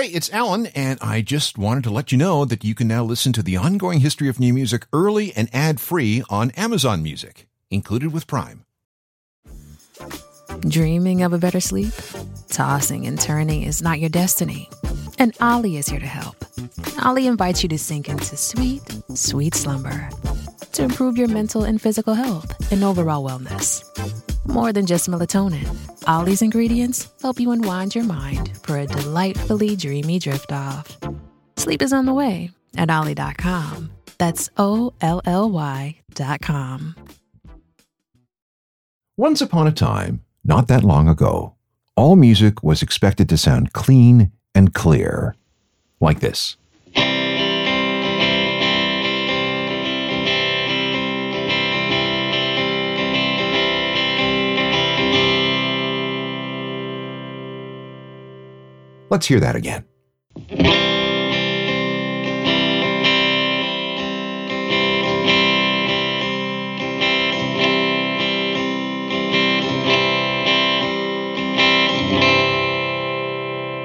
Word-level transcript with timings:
Hey, 0.00 0.06
it's 0.06 0.32
Alan, 0.32 0.64
and 0.68 0.98
I 1.02 1.20
just 1.20 1.58
wanted 1.58 1.84
to 1.84 1.90
let 1.90 2.10
you 2.10 2.16
know 2.16 2.46
that 2.46 2.64
you 2.64 2.74
can 2.74 2.88
now 2.88 3.04
listen 3.04 3.34
to 3.34 3.42
the 3.42 3.58
ongoing 3.58 4.00
history 4.00 4.30
of 4.30 4.40
new 4.40 4.54
music 4.54 4.86
early 4.94 5.30
and 5.36 5.50
ad 5.52 5.78
free 5.78 6.22
on 6.30 6.52
Amazon 6.52 7.02
Music, 7.02 7.46
included 7.70 8.10
with 8.10 8.26
Prime. 8.26 8.64
Dreaming 10.60 11.22
of 11.22 11.34
a 11.34 11.38
better 11.38 11.60
sleep? 11.60 11.92
Tossing 12.48 13.06
and 13.06 13.20
turning 13.20 13.62
is 13.62 13.82
not 13.82 14.00
your 14.00 14.08
destiny. 14.08 14.70
And 15.18 15.36
Olly 15.38 15.76
is 15.76 15.90
here 15.90 16.00
to 16.00 16.06
help. 16.06 16.46
Olly 17.04 17.26
invites 17.26 17.62
you 17.62 17.68
to 17.68 17.78
sink 17.78 18.08
into 18.08 18.38
sweet, 18.38 18.80
sweet 19.12 19.54
slumber 19.54 20.08
to 20.72 20.82
improve 20.82 21.18
your 21.18 21.28
mental 21.28 21.64
and 21.64 21.78
physical 21.78 22.14
health 22.14 22.72
and 22.72 22.82
overall 22.84 23.22
wellness. 23.22 23.84
More 24.50 24.72
than 24.72 24.84
just 24.86 25.08
melatonin, 25.08 25.68
Olly's 26.08 26.42
ingredients 26.42 27.08
help 27.22 27.38
you 27.38 27.52
unwind 27.52 27.94
your 27.94 28.02
mind 28.02 28.50
for 28.64 28.78
a 28.78 28.86
delightfully 28.86 29.76
dreamy 29.76 30.18
drift 30.18 30.50
off. 30.50 30.98
Sleep 31.56 31.80
is 31.80 31.92
on 31.92 32.04
the 32.04 32.12
way 32.12 32.50
at 32.76 32.90
Olly.com. 32.90 33.92
That's 34.18 34.50
O 34.56 34.92
L 35.00 35.22
L 35.24 35.48
Y.com. 35.52 36.96
Once 39.16 39.40
upon 39.40 39.68
a 39.68 39.72
time, 39.72 40.20
not 40.42 40.66
that 40.66 40.82
long 40.82 41.06
ago, 41.08 41.54
all 41.94 42.16
music 42.16 42.64
was 42.64 42.82
expected 42.82 43.28
to 43.28 43.38
sound 43.38 43.72
clean 43.72 44.32
and 44.52 44.74
clear. 44.74 45.36
Like 46.00 46.18
this. 46.18 46.56
Let's 59.10 59.26
hear 59.26 59.40
that 59.40 59.56
again. 59.56 59.84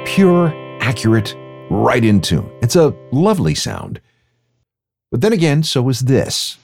Pure, 0.06 0.54
accurate, 0.80 1.36
right 1.70 2.06
in 2.06 2.22
tune. 2.22 2.50
It's 2.62 2.76
a 2.76 2.96
lovely 3.12 3.56
sound. 3.56 4.00
But 5.12 5.22
then 5.22 5.34
again, 5.34 5.64
so 5.64 5.90
is 5.90 6.02
this. 6.02 6.58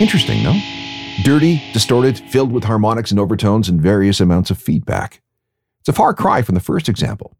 Interesting, 0.00 0.42
no? 0.42 0.60
Dirty, 1.22 1.62
distorted, 1.72 2.18
filled 2.18 2.50
with 2.50 2.64
harmonics 2.64 3.12
and 3.12 3.20
overtones 3.20 3.68
and 3.68 3.80
various 3.80 4.20
amounts 4.20 4.50
of 4.50 4.58
feedback. 4.58 5.22
It's 5.78 5.88
a 5.88 5.92
far 5.92 6.12
cry 6.12 6.42
from 6.42 6.56
the 6.56 6.60
first 6.60 6.88
example. 6.88 7.36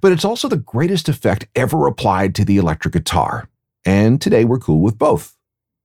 But 0.00 0.12
it's 0.12 0.24
also 0.24 0.48
the 0.48 0.56
greatest 0.56 1.10
effect 1.10 1.46
ever 1.54 1.86
applied 1.86 2.34
to 2.36 2.44
the 2.44 2.56
electric 2.56 2.94
guitar. 2.94 3.50
And 3.84 4.18
today 4.18 4.46
we're 4.46 4.58
cool 4.58 4.80
with 4.80 4.96
both. 4.96 5.36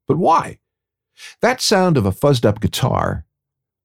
But 0.07 0.17
why? 0.17 0.59
That 1.41 1.59
sound 1.59 1.97
of 1.97 2.05
a 2.05 2.11
fuzzed 2.11 2.45
up 2.45 2.61
guitar 2.61 3.25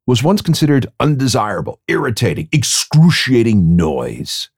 was 0.06 0.22
once 0.22 0.40
considered 0.40 0.86
undesirable, 1.00 1.80
irritating, 1.88 2.48
excruciating 2.52 3.74
noise. 3.74 4.50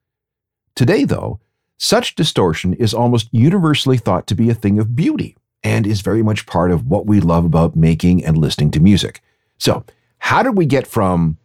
Today, 0.74 1.04
though, 1.04 1.40
such 1.78 2.16
distortion 2.16 2.74
is 2.74 2.92
almost 2.92 3.28
universally 3.32 3.96
thought 3.96 4.26
to 4.26 4.34
be 4.34 4.50
a 4.50 4.54
thing 4.54 4.78
of 4.78 4.94
beauty 4.94 5.36
and 5.64 5.86
is 5.86 6.00
very 6.00 6.22
much 6.22 6.46
part 6.46 6.70
of 6.70 6.86
what 6.86 7.06
we 7.06 7.20
love 7.20 7.44
about 7.44 7.76
making 7.76 8.24
and 8.24 8.36
listening 8.38 8.70
to 8.72 8.80
music. 8.80 9.20
So, 9.58 9.84
how 10.18 10.42
did 10.42 10.56
we 10.56 10.66
get 10.66 10.86
from 10.86 11.38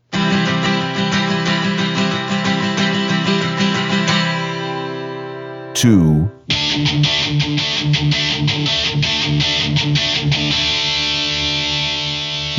to 5.76 6.30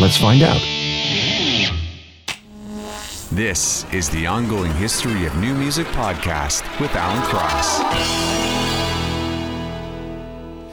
Let's 0.00 0.16
find 0.16 0.42
out. 0.42 0.60
This 3.32 3.84
is 3.92 4.08
the 4.10 4.28
ongoing 4.28 4.72
history 4.74 5.26
of 5.26 5.36
new 5.36 5.54
music 5.54 5.88
podcast 5.88 6.62
with 6.80 6.94
Alan 6.94 7.22
Cross. 7.24 8.67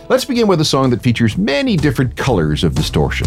Let's 0.07 0.23
begin 0.23 0.45
with 0.45 0.61
a 0.61 0.65
song 0.65 0.91
that 0.91 1.01
features 1.01 1.35
many 1.35 1.75
different 1.75 2.15
colors 2.15 2.63
of 2.63 2.75
distortion. 2.75 3.25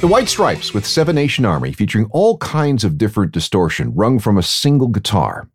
The 0.00 0.08
White 0.08 0.30
Stripes 0.30 0.72
with 0.72 0.86
Seven 0.86 1.16
Nation 1.16 1.44
Army 1.44 1.72
featuring 1.72 2.06
all 2.10 2.38
kinds 2.38 2.82
of 2.82 2.96
different 2.96 3.32
distortion 3.32 3.94
rung 3.94 4.18
from 4.18 4.38
a 4.38 4.42
single 4.42 4.88
guitar. 4.88 5.46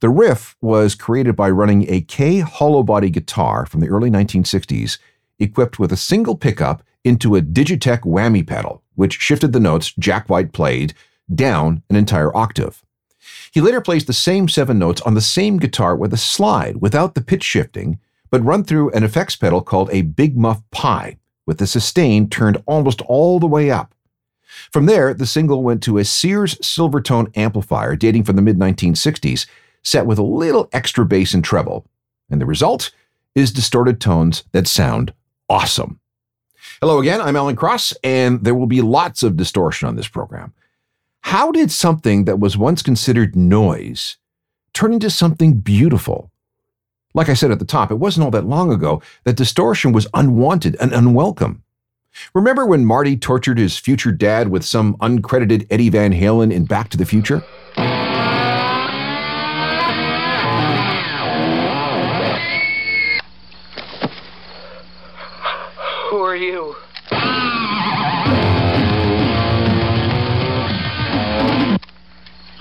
The 0.00 0.08
riff 0.08 0.56
was 0.62 0.94
created 0.94 1.36
by 1.36 1.50
running 1.50 1.84
a 1.90 2.00
Kay 2.00 2.38
hollow 2.38 2.82
body 2.82 3.10
guitar 3.10 3.66
from 3.66 3.80
the 3.80 3.88
early 3.88 4.10
1960s 4.10 4.98
equipped 5.38 5.78
with 5.78 5.92
a 5.92 5.98
single 5.98 6.36
pickup 6.36 6.82
into 7.04 7.36
a 7.36 7.42
Digitech 7.42 8.00
whammy 8.00 8.46
pedal, 8.46 8.82
which 8.94 9.14
shifted 9.14 9.52
the 9.52 9.60
notes 9.60 9.92
Jack 9.98 10.28
White 10.28 10.52
played 10.52 10.94
down 11.34 11.82
an 11.88 11.96
entire 11.96 12.34
octave. 12.36 12.82
He 13.52 13.60
later 13.60 13.80
plays 13.80 14.04
the 14.04 14.12
same 14.12 14.48
seven 14.48 14.78
notes 14.78 15.00
on 15.02 15.14
the 15.14 15.20
same 15.20 15.58
guitar 15.58 15.96
with 15.96 16.12
a 16.12 16.18
slide 16.18 16.76
without 16.76 17.14
the 17.14 17.20
pitch 17.20 17.42
shifting, 17.42 17.98
but 18.30 18.44
run 18.44 18.64
through 18.64 18.90
an 18.90 19.02
effects 19.02 19.36
pedal 19.36 19.60
called 19.60 19.90
a 19.92 20.02
Big 20.02 20.36
Muff 20.36 20.62
Pi, 20.70 21.18
with 21.46 21.58
the 21.58 21.66
sustain 21.66 22.28
turned 22.28 22.62
almost 22.66 23.00
all 23.02 23.40
the 23.40 23.46
way 23.46 23.70
up. 23.70 23.94
From 24.72 24.86
there, 24.86 25.14
the 25.14 25.26
single 25.26 25.62
went 25.62 25.82
to 25.84 25.98
a 25.98 26.04
Sears 26.04 26.56
Silvertone 26.56 27.36
amplifier 27.36 27.96
dating 27.96 28.24
from 28.24 28.36
the 28.36 28.42
mid 28.42 28.58
1960s, 28.58 29.46
set 29.82 30.06
with 30.06 30.18
a 30.18 30.22
little 30.22 30.68
extra 30.72 31.04
bass 31.04 31.34
and 31.34 31.44
treble. 31.44 31.86
And 32.30 32.40
the 32.40 32.46
result 32.46 32.90
is 33.34 33.52
distorted 33.52 34.00
tones 34.00 34.44
that 34.52 34.66
sound 34.66 35.12
awesome. 35.48 35.99
Hello 36.82 36.98
again, 36.98 37.20
I'm 37.20 37.36
Alan 37.36 37.56
Cross, 37.56 37.92
and 38.02 38.42
there 38.42 38.54
will 38.54 38.66
be 38.66 38.80
lots 38.80 39.22
of 39.22 39.36
distortion 39.36 39.86
on 39.86 39.96
this 39.96 40.08
program. 40.08 40.54
How 41.20 41.52
did 41.52 41.70
something 41.70 42.24
that 42.24 42.40
was 42.40 42.56
once 42.56 42.80
considered 42.80 43.36
noise 43.36 44.16
turn 44.72 44.94
into 44.94 45.10
something 45.10 45.60
beautiful? 45.60 46.30
Like 47.12 47.28
I 47.28 47.34
said 47.34 47.50
at 47.50 47.58
the 47.58 47.66
top, 47.66 47.90
it 47.90 47.96
wasn't 47.96 48.24
all 48.24 48.30
that 48.30 48.46
long 48.46 48.72
ago 48.72 49.02
that 49.24 49.36
distortion 49.36 49.92
was 49.92 50.08
unwanted 50.14 50.74
and 50.80 50.94
unwelcome. 50.94 51.62
Remember 52.32 52.64
when 52.64 52.86
Marty 52.86 53.14
tortured 53.14 53.58
his 53.58 53.76
future 53.76 54.10
dad 54.10 54.48
with 54.48 54.64
some 54.64 54.96
uncredited 55.02 55.66
Eddie 55.68 55.90
Van 55.90 56.14
Halen 56.14 56.50
in 56.50 56.64
Back 56.64 56.88
to 56.88 56.96
the 56.96 57.04
Future? 57.04 57.44
Who 66.10 66.24
are 66.24 66.34
you? 66.34 66.74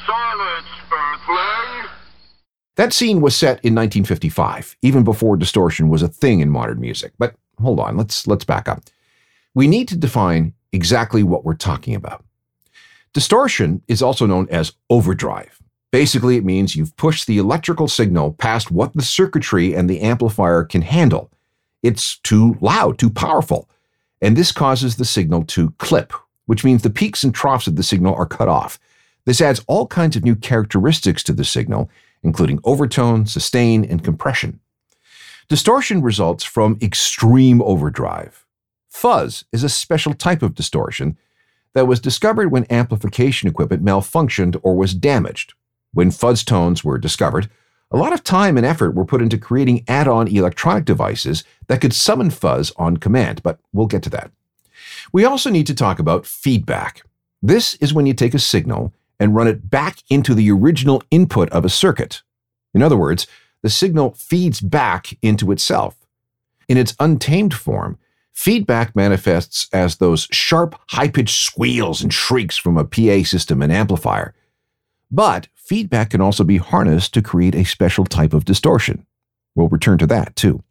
Silence, 0.06 0.68
Earthling! 0.92 1.90
That 2.76 2.94
scene 2.94 3.22
was 3.22 3.36
set 3.36 3.54
in 3.66 3.74
1955, 3.74 4.78
even 4.84 5.04
before 5.04 5.36
distortion 5.36 5.90
was 5.90 6.04
a 6.04 6.08
thing 6.08 6.42
in 6.42 6.52
modern 6.52 6.80
music. 6.80 7.14
But 7.18 7.34
hold 7.60 7.80
on, 7.80 7.98
let's 7.98 8.28
let's 8.28 8.46
back 8.46 8.70
up. 8.70 8.84
We 9.56 9.66
need 9.68 9.88
to 9.88 9.98
define 9.98 10.54
exactly 10.72 11.24
what 11.24 11.44
we're 11.44 11.56
talking 11.56 11.96
about. 11.96 12.24
Distortion 13.13 13.81
is 13.88 14.04
also 14.04 14.28
known 14.28 14.48
as 14.51 14.74
overdrive. 14.92 15.57
Basically, 15.92 16.38
it 16.38 16.46
means 16.46 16.75
you've 16.75 16.96
pushed 16.98 17.25
the 17.25 17.40
electrical 17.40 17.88
signal 17.88 18.34
past 18.34 18.69
what 18.69 18.94
the 18.94 19.01
circuitry 19.01 19.74
and 19.74 19.90
the 19.90 20.01
amplifier 20.01 20.63
can 20.63 20.84
handle. 20.84 21.31
It's 21.81 22.18
too 22.20 22.58
loud, 22.62 22.98
too 22.98 23.10
powerful, 23.10 23.70
and 24.22 24.36
this 24.36 24.52
causes 24.52 24.96
the 24.96 25.06
signal 25.06 25.44
to 25.46 25.72
clip, 25.78 26.14
which 26.46 26.64
means 26.64 26.81
the 26.81 26.90
peaks 26.90 27.24
and 27.24 27.34
troughs 27.34 27.68
of 27.68 27.76
the 27.76 27.84
signal 27.84 28.16
are 28.16 28.26
cut 28.26 28.48
off. 28.50 28.80
This 29.26 29.42
adds 29.42 29.64
all 29.68 29.88
kinds 29.88 30.16
of 30.16 30.24
new 30.24 30.36
characteristics 30.36 31.24
to 31.24 31.34
the 31.34 31.46
signal, 31.46 31.90
including 32.24 32.60
overtone, 32.64 33.26
sustain, 33.26 33.86
and 33.86 34.04
compression. 34.04 34.60
Distortion 35.48 36.02
results 36.02 36.44
from 36.44 36.78
extreme 36.81 37.62
overdrive. 37.62 38.46
Fuzz 38.90 39.46
is 39.52 39.64
a 39.64 39.70
special 39.70 40.14
type 40.14 40.42
of 40.42 40.56
distortion 40.56 41.18
that 41.74 41.88
was 41.88 42.00
discovered 42.00 42.52
when 42.52 42.66
amplification 42.70 43.48
equipment 43.48 43.84
malfunctioned 43.84 44.60
or 44.64 44.75
was 44.75 44.94
damaged. 44.94 45.54
When 45.94 46.12
fuzz 46.12 46.44
tones 46.44 46.84
were 46.84 46.98
discovered, 46.98 47.50
a 47.91 47.97
lot 47.97 48.13
of 48.13 48.24
time 48.24 48.57
and 48.57 48.65
effort 48.65 48.94
were 48.94 49.06
put 49.06 49.21
into 49.21 49.38
creating 49.38 49.83
add 49.88 50.07
on 50.07 50.27
electronic 50.27 50.86
devices 50.86 51.44
that 51.68 51.81
could 51.81 51.94
summon 51.94 52.30
fuzz 52.30 52.71
on 52.77 52.97
command, 52.97 53.41
but 53.41 53.59
we'll 53.74 53.88
get 53.88 54.03
to 54.03 54.09
that. 54.12 54.31
We 55.12 55.25
also 55.25 55.50
need 55.50 55.68
to 55.68 55.74
talk 55.74 55.97
about 55.97 56.25
feedback. 56.25 57.03
This 57.41 57.75
is 57.75 57.94
when 57.94 58.06
you 58.06 58.13
take 58.13 58.33
a 58.33 58.39
signal 58.39 58.94
and 59.19 59.36
run 59.36 59.47
it 59.47 59.69
back 59.69 60.03
into 60.09 60.33
the 60.33 60.51
original 60.51 61.03
input 61.09 61.50
of 61.50 61.65
a 61.65 61.69
circuit. 61.69 62.21
In 62.74 62.83
other 62.83 62.97
words, 62.97 63.27
the 63.62 63.69
signal 63.69 64.12
feeds 64.12 64.62
back 64.62 65.18
into 65.21 65.51
itself. 65.51 65.95
In 66.68 66.77
its 66.77 66.95
untamed 67.00 67.53
form, 67.53 67.97
feedback 68.33 68.95
manifests 68.95 69.68
as 69.74 69.97
those 69.97 70.27
sharp, 70.31 70.80
high 70.89 71.09
pitched 71.09 71.44
squeals 71.44 72.01
and 72.01 72.13
shrieks 72.13 72.57
from 72.57 72.77
a 72.77 72.86
PA 72.86 73.24
system 73.24 73.62
and 73.62 73.71
amplifier. 73.71 74.33
But 75.12 75.47
feedback 75.69 76.10
can 76.10 76.19
also 76.19 76.44
be 76.44 76.57
harnessed 76.57 77.13
to 77.13 77.21
create 77.21 77.54
a 77.54 77.63
special 77.63 78.04
type 78.04 78.33
of 78.33 78.44
distortion. 78.44 79.06
We'll 79.54 79.68
return 79.68 80.00
to 80.00 80.07
that 80.07 80.36
too. 80.36 80.63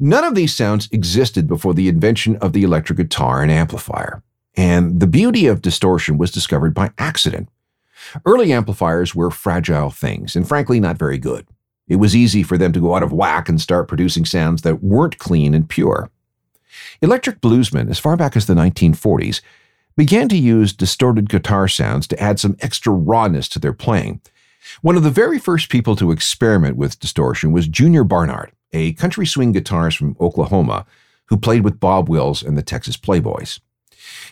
None 0.00 0.24
of 0.24 0.34
these 0.34 0.56
sounds 0.56 0.88
existed 0.90 1.46
before 1.46 1.74
the 1.74 1.88
invention 1.88 2.36
of 2.36 2.54
the 2.54 2.62
electric 2.62 2.96
guitar 2.96 3.42
and 3.42 3.52
amplifier, 3.52 4.22
and 4.56 5.00
the 5.00 5.06
beauty 5.06 5.46
of 5.46 5.60
distortion 5.60 6.16
was 6.16 6.30
discovered 6.30 6.72
by 6.72 6.92
accident. 6.96 7.50
Early 8.24 8.54
amplifiers 8.54 9.14
were 9.14 9.30
fragile 9.30 9.90
things, 9.90 10.34
and 10.34 10.48
frankly, 10.48 10.80
not 10.80 10.96
very 10.96 11.18
good. 11.18 11.46
It 11.86 11.96
was 11.96 12.16
easy 12.16 12.42
for 12.42 12.56
them 12.56 12.72
to 12.72 12.80
go 12.80 12.94
out 12.94 13.02
of 13.02 13.12
whack 13.12 13.50
and 13.50 13.60
start 13.60 13.86
producing 13.86 14.24
sounds 14.24 14.62
that 14.62 14.82
weren't 14.82 15.18
clean 15.18 15.52
and 15.52 15.68
pure. 15.68 16.10
Electric 17.02 17.42
bluesmen, 17.42 17.90
as 17.90 17.98
far 17.98 18.16
back 18.16 18.34
as 18.34 18.46
the 18.46 18.54
1940s, 18.54 19.42
began 19.96 20.28
to 20.28 20.36
use 20.36 20.72
distorted 20.72 21.28
guitar 21.28 21.68
sounds 21.68 22.06
to 22.06 22.20
add 22.20 22.38
some 22.38 22.56
extra 22.60 22.92
rawness 22.92 23.48
to 23.48 23.58
their 23.58 23.72
playing. 23.72 24.20
One 24.82 24.96
of 24.96 25.02
the 25.02 25.10
very 25.10 25.38
first 25.38 25.68
people 25.70 25.96
to 25.96 26.10
experiment 26.10 26.76
with 26.76 27.00
distortion 27.00 27.52
was 27.52 27.68
Junior 27.68 28.04
Barnard, 28.04 28.52
a 28.72 28.92
country 28.94 29.26
swing 29.26 29.54
guitarist 29.54 29.96
from 29.96 30.16
Oklahoma 30.20 30.84
who 31.26 31.36
played 31.36 31.64
with 31.64 31.80
Bob 31.80 32.08
Wills 32.08 32.42
and 32.42 32.56
the 32.56 32.62
Texas 32.62 32.96
Playboys. 32.96 33.60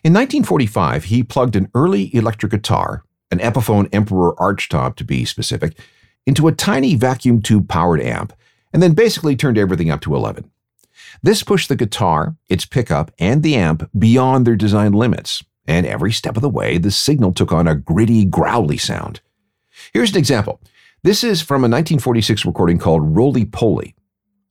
In 0.05 0.12
1945, 0.12 1.05
he 1.05 1.22
plugged 1.22 1.56
an 1.56 1.70
early 1.75 2.14
electric 2.14 2.52
guitar, 2.52 3.05
an 3.31 3.38
Epiphone 3.38 3.88
Emperor 3.93 4.34
archtop 4.37 4.96
to 4.96 5.05
be 5.05 5.25
specific, 5.25 5.78
into 6.26 6.46
a 6.46 6.52
tiny 6.52 6.94
vacuum 6.94 7.43
tube 7.43 7.69
powered 7.69 8.00
amp, 8.00 8.32
and 8.72 8.82
then 8.82 8.93
basically 8.93 9.37
turned 9.37 9.58
everything 9.58 9.90
up 9.90 10.00
to 10.02 10.14
11. 10.14 10.50
This 11.22 11.43
pushed 11.43 11.69
the 11.69 11.76
guitar, 11.76 12.37
its 12.49 12.64
pickup, 12.64 13.11
and 13.19 13.43
the 13.43 13.56
amp 13.56 13.90
beyond 13.99 14.46
their 14.46 14.56
design 14.56 14.93
limits, 14.93 15.43
and 15.66 15.87
every 15.87 16.12
step 16.12 16.37
of 16.37 16.43
the 16.43 16.49
way, 16.49 16.78
the 16.78 16.90
signal 16.90 17.32
took 17.32 17.52
on 17.52 17.66
a 17.66 17.75
gritty, 17.75 18.25
growly 18.25 18.76
sound. 18.76 19.20
Here's 19.93 20.11
an 20.11 20.19
example. 20.19 20.61
This 21.02 21.25
is 21.25 21.43
from 21.43 21.62
a 21.62 21.69
1946 21.69 22.44
recording 22.44 22.78
called 22.78 23.16
Roly 23.16 23.44
Poly. 23.44 23.94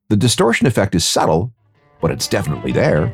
The 0.09 0.17
distortion 0.17 0.67
effect 0.67 0.95
is 0.95 1.05
subtle, 1.05 1.53
but 2.01 2.11
it's 2.11 2.27
definitely 2.27 2.71
there. 2.71 3.11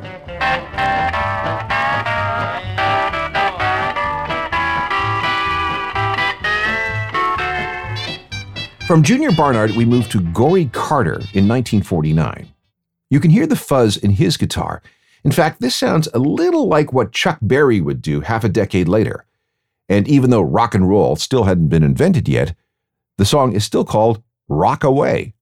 From 8.88 9.04
Junior 9.04 9.32
Barnard, 9.32 9.72
we 9.72 9.86
move 9.86 10.10
to 10.10 10.20
Goree 10.20 10.72
Carter 10.74 11.20
in 11.34 11.48
1949. 11.48 12.52
You 13.12 13.20
can 13.20 13.30
hear 13.30 13.46
the 13.46 13.56
fuzz 13.56 13.98
in 13.98 14.10
his 14.10 14.36
guitar. 14.36 14.82
In 15.24 15.32
fact, 15.32 15.60
this 15.60 15.76
sounds 15.76 16.08
a 16.14 16.20
little 16.20 16.68
like 16.68 16.94
what 16.94 17.12
Chuck 17.12 17.40
Berry 17.42 17.82
would 17.82 18.02
do 18.02 18.22
half 18.22 18.44
a 18.44 18.50
decade 18.50 18.88
later. 18.88 19.26
And 19.90 20.08
even 20.08 20.30
though 20.30 20.42
rock 20.42 20.74
and 20.76 20.88
roll 20.88 21.16
still 21.16 21.44
hadn't 21.44 21.68
been 21.70 21.84
invented 21.84 22.30
yet, 22.30 22.56
the 23.18 23.26
song 23.26 23.54
is 23.54 23.66
still 23.66 23.84
called 23.84 24.24
Rock 24.48 24.84
Away. 24.84 25.34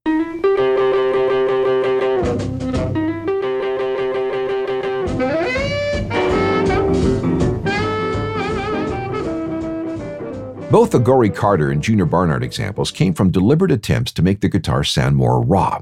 Both 10.70 10.92
the 10.92 11.00
Goree 11.00 11.34
Carter 11.34 11.72
and 11.72 11.82
Junior 11.82 12.06
Barnard 12.06 12.44
examples 12.44 12.92
came 12.92 13.14
from 13.14 13.32
deliberate 13.32 13.72
attempts 13.72 14.12
to 14.14 14.22
make 14.22 14.42
the 14.42 14.50
guitar 14.50 14.84
sound 14.84 15.16
more 15.16 15.42
raw. 15.42 15.82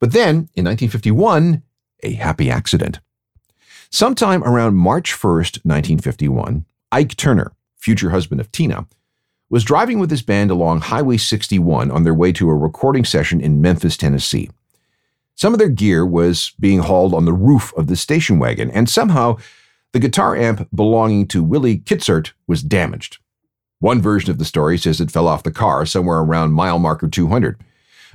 But 0.00 0.12
then, 0.12 0.50
in 0.54 0.66
1951, 0.66 1.62
a 2.02 2.12
happy 2.12 2.50
accident. 2.50 3.00
Sometime 3.94 4.42
around 4.44 4.74
March 4.74 5.12
1st, 5.12 5.66
1951, 5.66 6.64
Ike 6.92 7.14
Turner, 7.14 7.52
future 7.76 8.08
husband 8.08 8.40
of 8.40 8.50
Tina, 8.50 8.86
was 9.50 9.64
driving 9.64 9.98
with 9.98 10.10
his 10.10 10.22
band 10.22 10.50
along 10.50 10.80
Highway 10.80 11.18
61 11.18 11.90
on 11.90 12.02
their 12.02 12.14
way 12.14 12.32
to 12.32 12.48
a 12.48 12.54
recording 12.54 13.04
session 13.04 13.38
in 13.38 13.60
Memphis, 13.60 13.98
Tennessee. 13.98 14.48
Some 15.34 15.52
of 15.52 15.58
their 15.58 15.68
gear 15.68 16.06
was 16.06 16.52
being 16.58 16.78
hauled 16.78 17.12
on 17.12 17.26
the 17.26 17.34
roof 17.34 17.70
of 17.76 17.88
the 17.88 17.94
station 17.94 18.38
wagon, 18.38 18.70
and 18.70 18.88
somehow 18.88 19.36
the 19.92 20.00
guitar 20.00 20.34
amp 20.36 20.66
belonging 20.74 21.28
to 21.28 21.44
Willie 21.44 21.80
Kizart 21.80 22.32
was 22.46 22.62
damaged. 22.62 23.18
One 23.80 24.00
version 24.00 24.30
of 24.30 24.38
the 24.38 24.46
story 24.46 24.78
says 24.78 25.02
it 25.02 25.10
fell 25.10 25.28
off 25.28 25.42
the 25.42 25.50
car 25.50 25.84
somewhere 25.84 26.20
around 26.20 26.52
mile 26.52 26.78
marker 26.78 27.08
200. 27.08 27.60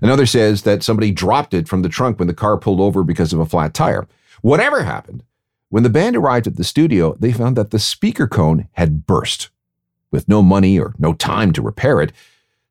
Another 0.02 0.26
says 0.26 0.64
that 0.64 0.82
somebody 0.82 1.12
dropped 1.12 1.54
it 1.54 1.68
from 1.68 1.84
the 1.84 1.90
trunk 1.90 2.18
when 2.18 2.28
the 2.28 2.34
car 2.34 2.58
pulled 2.58 2.80
over 2.80 3.04
because 3.04 3.32
of 3.32 3.40
a 3.40 3.46
flat 3.46 3.76
tire. 3.76 4.08
Whatever 4.42 4.82
happened, 4.82 5.22
when 5.70 5.84
the 5.84 5.90
band 5.90 6.16
arrived 6.16 6.48
at 6.48 6.56
the 6.56 6.64
studio, 6.64 7.16
they 7.20 7.32
found 7.32 7.56
that 7.58 7.72
the 7.72 7.80
speaker 7.80 8.28
cone 8.28 8.68
had 8.74 9.06
burst. 9.06 9.50
With 10.12 10.30
no 10.30 10.42
money 10.42 10.80
or 10.80 10.94
no 10.98 11.14
time 11.14 11.52
to 11.54 11.62
repair 11.62 12.02
it, 12.02 12.14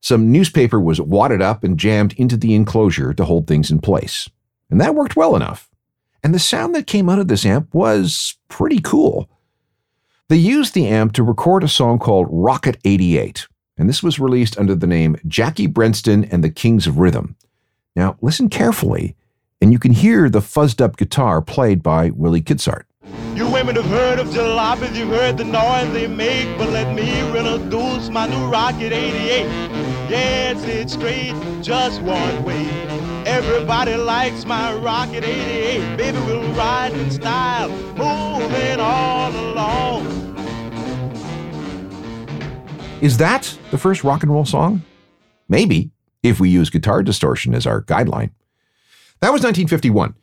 some 0.01 0.33
newspaper 0.33 0.81
was 0.81 1.01
wadded 1.01 1.43
up 1.43 1.63
and 1.63 1.79
jammed 1.79 2.15
into 2.15 2.37
the 2.37 2.55
enclosure 2.55 3.13
to 3.13 3.25
hold 3.25 3.47
things 3.47 3.71
in 3.71 3.81
place. 3.81 4.31
And 4.71 4.81
that 4.81 4.95
worked 4.95 5.17
well 5.17 5.37
enough. 5.37 5.69
And 6.23 6.35
the 6.35 6.39
sound 6.39 6.75
that 6.75 6.87
came 6.87 7.09
out 7.09 7.19
of 7.19 7.29
this 7.29 7.45
amp 7.45 7.73
was 7.75 8.37
pretty 8.49 8.81
cool. 8.81 9.29
They 10.29 10.37
used 10.37 10.75
the 10.75 10.89
amp 10.89 11.13
to 11.15 11.23
record 11.23 11.63
a 11.63 11.69
song 11.69 11.99
called 11.99 12.27
Rocket 12.31 12.79
88, 12.85 13.47
and 13.77 13.89
this 13.89 14.03
was 14.03 14.19
released 14.19 14.59
under 14.59 14.75
the 14.75 14.87
name 14.87 15.17
Jackie 15.29 15.69
Brenston 15.69 16.25
and 16.25 16.43
the 16.43 16.51
Kings 16.51 16.87
of 16.87 16.99
Rhythm. 16.99 17.37
Now, 17.95 18.17
listen 18.21 18.49
carefully, 18.49 19.15
and 19.61 19.73
you 19.73 19.79
can 19.79 19.93
hear 19.93 20.29
the 20.29 20.41
fuzzed 20.41 20.81
up 20.81 20.97
guitar 20.97 21.41
played 21.41 21.83
by 21.83 22.11
Willie 22.11 22.43
Kizart. 22.43 22.85
You 23.35 23.51
women 23.51 23.77
have 23.77 23.87
heard 23.87 24.19
of 24.19 24.29
jalopies, 24.29 24.95
you've 24.95 25.09
heard 25.09 25.39
the 25.39 25.45
noise 25.45 25.93
they 25.93 26.07
make, 26.07 26.47
but 26.59 26.71
let 26.71 26.95
me 26.95 27.21
introduce 27.21 28.09
my 28.09 28.27
new 28.27 28.47
Rocket 28.47 28.93
88. 28.93 29.45
Yes, 30.11 30.63
it's 30.65 30.95
straight, 30.95 31.35
just 31.63 32.01
one 32.03 32.45
way. 32.45 32.67
Everybody 33.27 33.95
likes 33.97 34.45
my 34.45 34.75
Rocket 34.75 35.25
88. 35.25 35.97
Baby, 35.97 36.19
we'll 36.21 36.53
ride 36.53 36.93
in 36.93 37.11
style, 37.11 37.69
moving 37.69 38.81
all 38.81 39.31
along. 39.31 40.07
Is 43.01 43.19
that 43.19 43.57
the 43.71 43.79
first 43.79 44.05
rock 44.05 44.23
and 44.23 44.33
roll 44.33 44.45
song? 44.47 44.83
Maybe, 45.49 45.91
if 46.23 46.41
we 46.41 46.49
use 46.49 46.71
guitar 46.71 47.03
distortion 47.03 47.55
as 47.55 47.67
our 47.67 47.83
guideline. 47.83 48.31
That 49.21 49.33
was 49.33 49.43
1951. 49.43 50.15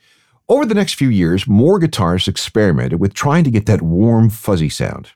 Over 0.47 0.65
the 0.65 0.75
next 0.75 0.95
few 0.95 1.09
years, 1.09 1.47
more 1.47 1.79
guitarists 1.79 2.27
experimented 2.27 2.99
with 2.99 3.13
trying 3.13 3.43
to 3.45 3.51
get 3.51 3.65
that 3.65 3.81
warm, 3.81 4.29
fuzzy 4.29 4.69
sound. 4.69 5.11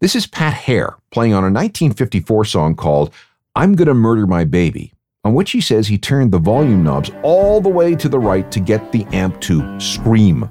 This 0.00 0.14
is 0.14 0.26
Pat 0.26 0.52
Hare 0.52 0.96
playing 1.10 1.32
on 1.32 1.42
a 1.42 1.46
1954 1.46 2.44
song 2.44 2.74
called 2.74 3.14
I'm 3.54 3.74
Gonna 3.74 3.94
Murder 3.94 4.26
My 4.26 4.44
Baby, 4.44 4.92
on 5.24 5.32
which 5.32 5.52
he 5.52 5.62
says 5.62 5.88
he 5.88 5.96
turned 5.96 6.30
the 6.30 6.38
volume 6.38 6.84
knobs 6.84 7.10
all 7.22 7.62
the 7.62 7.70
way 7.70 7.94
to 7.94 8.08
the 8.08 8.18
right 8.18 8.50
to 8.52 8.60
get 8.60 8.92
the 8.92 9.06
amp 9.06 9.40
to 9.42 9.80
scream. 9.80 10.50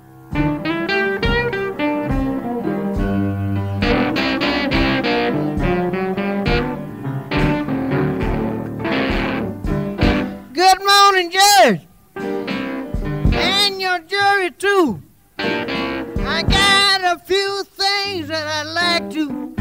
Too. 14.65 14.99
I 15.37 16.41
got 16.41 17.01
a 17.03 17.19
few 17.23 17.63
things 17.65 18.29
that 18.29 18.47
I'd 18.47 18.63
like 18.73 19.11
to 19.11 19.53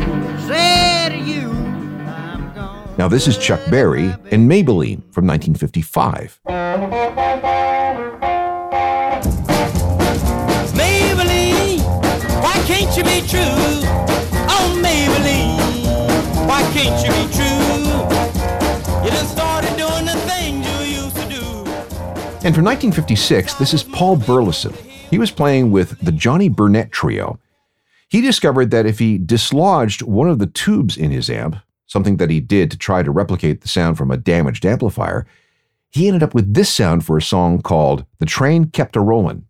say 0.49 1.11
to 1.11 1.19
you. 1.19 1.53
Now, 2.97 3.09
this 3.09 3.29
is 3.29 3.37
Chuck 3.37 3.61
Berry 3.69 4.15
and 4.31 4.51
Maybellene 4.51 5.03
from 5.13 5.27
1955. 5.27 6.41
Maybellene, 10.73 11.83
why 12.43 12.55
can't 12.65 12.97
you 12.97 13.05
be 13.05 13.21
true? 13.29 13.85
Oh, 14.49 14.73
Maybellene, 14.83 16.49
why 16.49 16.63
can't 16.73 16.99
you 17.05 17.13
be 17.13 17.29
true? 17.31 17.77
You 19.05 19.11
done 19.11 19.27
started 19.27 19.77
doing 19.77 20.07
the 20.07 20.17
things 20.25 20.67
you 20.67 21.03
used 21.03 21.17
to 21.17 21.29
do. 21.29 21.45
And 22.43 22.55
from 22.55 22.65
1956, 22.65 23.55
this 23.57 23.75
is 23.75 23.83
Paul 23.83 24.17
Burlison. 24.17 24.75
He 25.15 25.19
was 25.19 25.31
playing 25.31 25.71
with 25.71 26.01
the 26.01 26.11
Johnny 26.11 26.51
Burnette 26.51 26.91
Trio. 26.91 27.39
He 28.09 28.21
discovered 28.21 28.73
that 28.73 28.85
if 28.85 28.99
he 28.99 29.17
dislodged 29.17 30.03
one 30.03 30.29
of 30.29 30.41
the 30.41 30.49
tubes 30.49 30.97
in 30.97 31.13
his 31.13 31.31
amp, 31.31 31.55
something 31.87 32.17
that 32.17 32.31
he 32.31 32.41
did 32.41 32.69
to 32.73 32.77
try 32.77 33.05
to 33.05 33.13
replicate 33.13 33.61
the 33.61 33.69
sound 33.69 33.97
from 33.97 34.11
a 34.11 34.17
damaged 34.17 34.67
amplifier, 34.67 35.25
he 35.93 36.09
ended 36.09 36.25
up 36.25 36.35
with 36.35 36.53
this 36.53 36.69
sound 36.69 37.07
for 37.07 37.17
a 37.17 37.23
song 37.23 37.63
called 37.63 38.05
The 38.19 38.27
Train 38.27 38.71
Kept 38.71 38.97
a 38.97 39.01
Rollin'. 39.01 39.47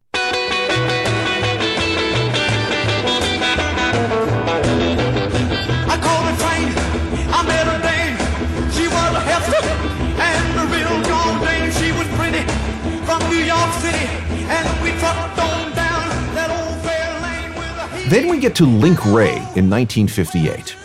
Then 18.09 18.29
we 18.29 18.39
get 18.39 18.55
to 18.57 18.67
Link 18.67 19.03
Wray 19.07 19.37
in 19.57 19.71
1958. 19.71 20.77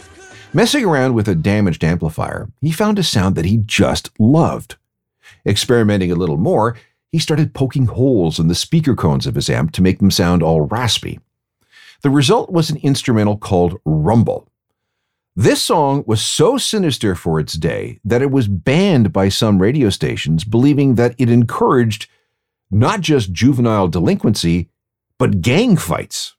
Messing 0.53 0.85
around 0.85 1.13
with 1.13 1.27
a 1.27 1.35
damaged 1.35 1.83
amplifier, 1.83 2.49
he 2.61 2.71
found 2.71 2.97
a 2.97 3.03
sound 3.03 3.35
that 3.35 3.43
he 3.43 3.57
just 3.57 4.09
loved. 4.17 4.77
Experimenting 5.45 6.13
a 6.13 6.15
little 6.15 6.37
more, 6.37 6.77
he 7.11 7.19
started 7.19 7.53
poking 7.53 7.87
holes 7.87 8.39
in 8.39 8.47
the 8.47 8.55
speaker 8.55 8.95
cones 8.95 9.27
of 9.27 9.35
his 9.35 9.49
amp 9.49 9.73
to 9.73 9.81
make 9.81 9.99
them 9.99 10.09
sound 10.09 10.41
all 10.41 10.61
raspy. 10.61 11.19
The 12.03 12.09
result 12.09 12.51
was 12.51 12.69
an 12.69 12.77
instrumental 12.77 13.35
called 13.35 13.81
Rumble. 13.83 14.47
This 15.35 15.61
song 15.61 16.05
was 16.07 16.21
so 16.21 16.57
sinister 16.57 17.15
for 17.15 17.37
its 17.37 17.53
day 17.53 17.99
that 18.05 18.21
it 18.21 18.31
was 18.31 18.47
banned 18.47 19.11
by 19.11 19.27
some 19.27 19.61
radio 19.61 19.89
stations, 19.89 20.45
believing 20.45 20.95
that 20.95 21.15
it 21.17 21.29
encouraged 21.29 22.07
not 22.71 23.01
just 23.01 23.33
juvenile 23.33 23.89
delinquency, 23.89 24.69
but 25.17 25.41
gang 25.41 25.75
fights. 25.75 26.37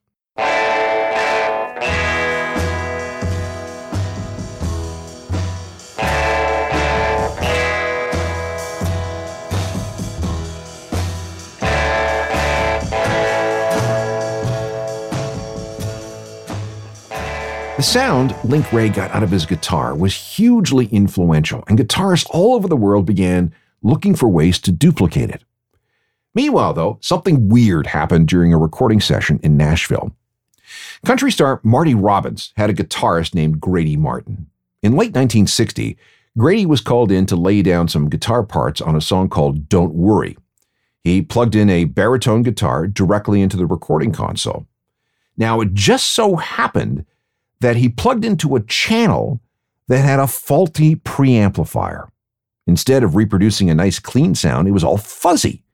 The 17.80 17.84
sound 17.84 18.36
Link 18.44 18.74
Wray 18.74 18.90
got 18.90 19.10
out 19.12 19.22
of 19.22 19.30
his 19.30 19.46
guitar 19.46 19.94
was 19.94 20.14
hugely 20.14 20.84
influential, 20.88 21.64
and 21.66 21.78
guitarists 21.78 22.28
all 22.28 22.54
over 22.54 22.68
the 22.68 22.76
world 22.76 23.06
began 23.06 23.54
looking 23.82 24.14
for 24.14 24.28
ways 24.28 24.58
to 24.58 24.70
duplicate 24.70 25.30
it. 25.30 25.42
Meanwhile, 26.34 26.74
though, 26.74 26.98
something 27.00 27.48
weird 27.48 27.86
happened 27.86 28.28
during 28.28 28.52
a 28.52 28.58
recording 28.58 29.00
session 29.00 29.40
in 29.42 29.56
Nashville. 29.56 30.14
Country 31.06 31.32
star 31.32 31.58
Marty 31.64 31.94
Robbins 31.94 32.52
had 32.58 32.68
a 32.68 32.74
guitarist 32.74 33.34
named 33.34 33.62
Grady 33.62 33.96
Martin. 33.96 34.50
In 34.82 34.92
late 34.92 35.14
1960, 35.14 35.96
Grady 36.36 36.66
was 36.66 36.82
called 36.82 37.10
in 37.10 37.24
to 37.24 37.34
lay 37.34 37.62
down 37.62 37.88
some 37.88 38.10
guitar 38.10 38.42
parts 38.42 38.82
on 38.82 38.94
a 38.94 39.00
song 39.00 39.30
called 39.30 39.70
Don't 39.70 39.94
Worry. 39.94 40.36
He 41.02 41.22
plugged 41.22 41.54
in 41.54 41.70
a 41.70 41.86
baritone 41.86 42.42
guitar 42.42 42.86
directly 42.86 43.40
into 43.40 43.56
the 43.56 43.64
recording 43.64 44.12
console. 44.12 44.66
Now, 45.38 45.62
it 45.62 45.72
just 45.72 46.08
so 46.08 46.36
happened 46.36 47.06
that 47.60 47.76
he 47.76 47.88
plugged 47.88 48.24
into 48.24 48.56
a 48.56 48.62
channel 48.62 49.40
that 49.88 49.98
had 49.98 50.20
a 50.20 50.26
faulty 50.26 50.96
preamplifier. 50.96 52.08
Instead 52.66 53.02
of 53.02 53.16
reproducing 53.16 53.68
a 53.70 53.74
nice 53.74 53.98
clean 53.98 54.34
sound, 54.34 54.68
it 54.68 54.72
was 54.72 54.84
all 54.84 54.96
fuzzy. 54.96 55.64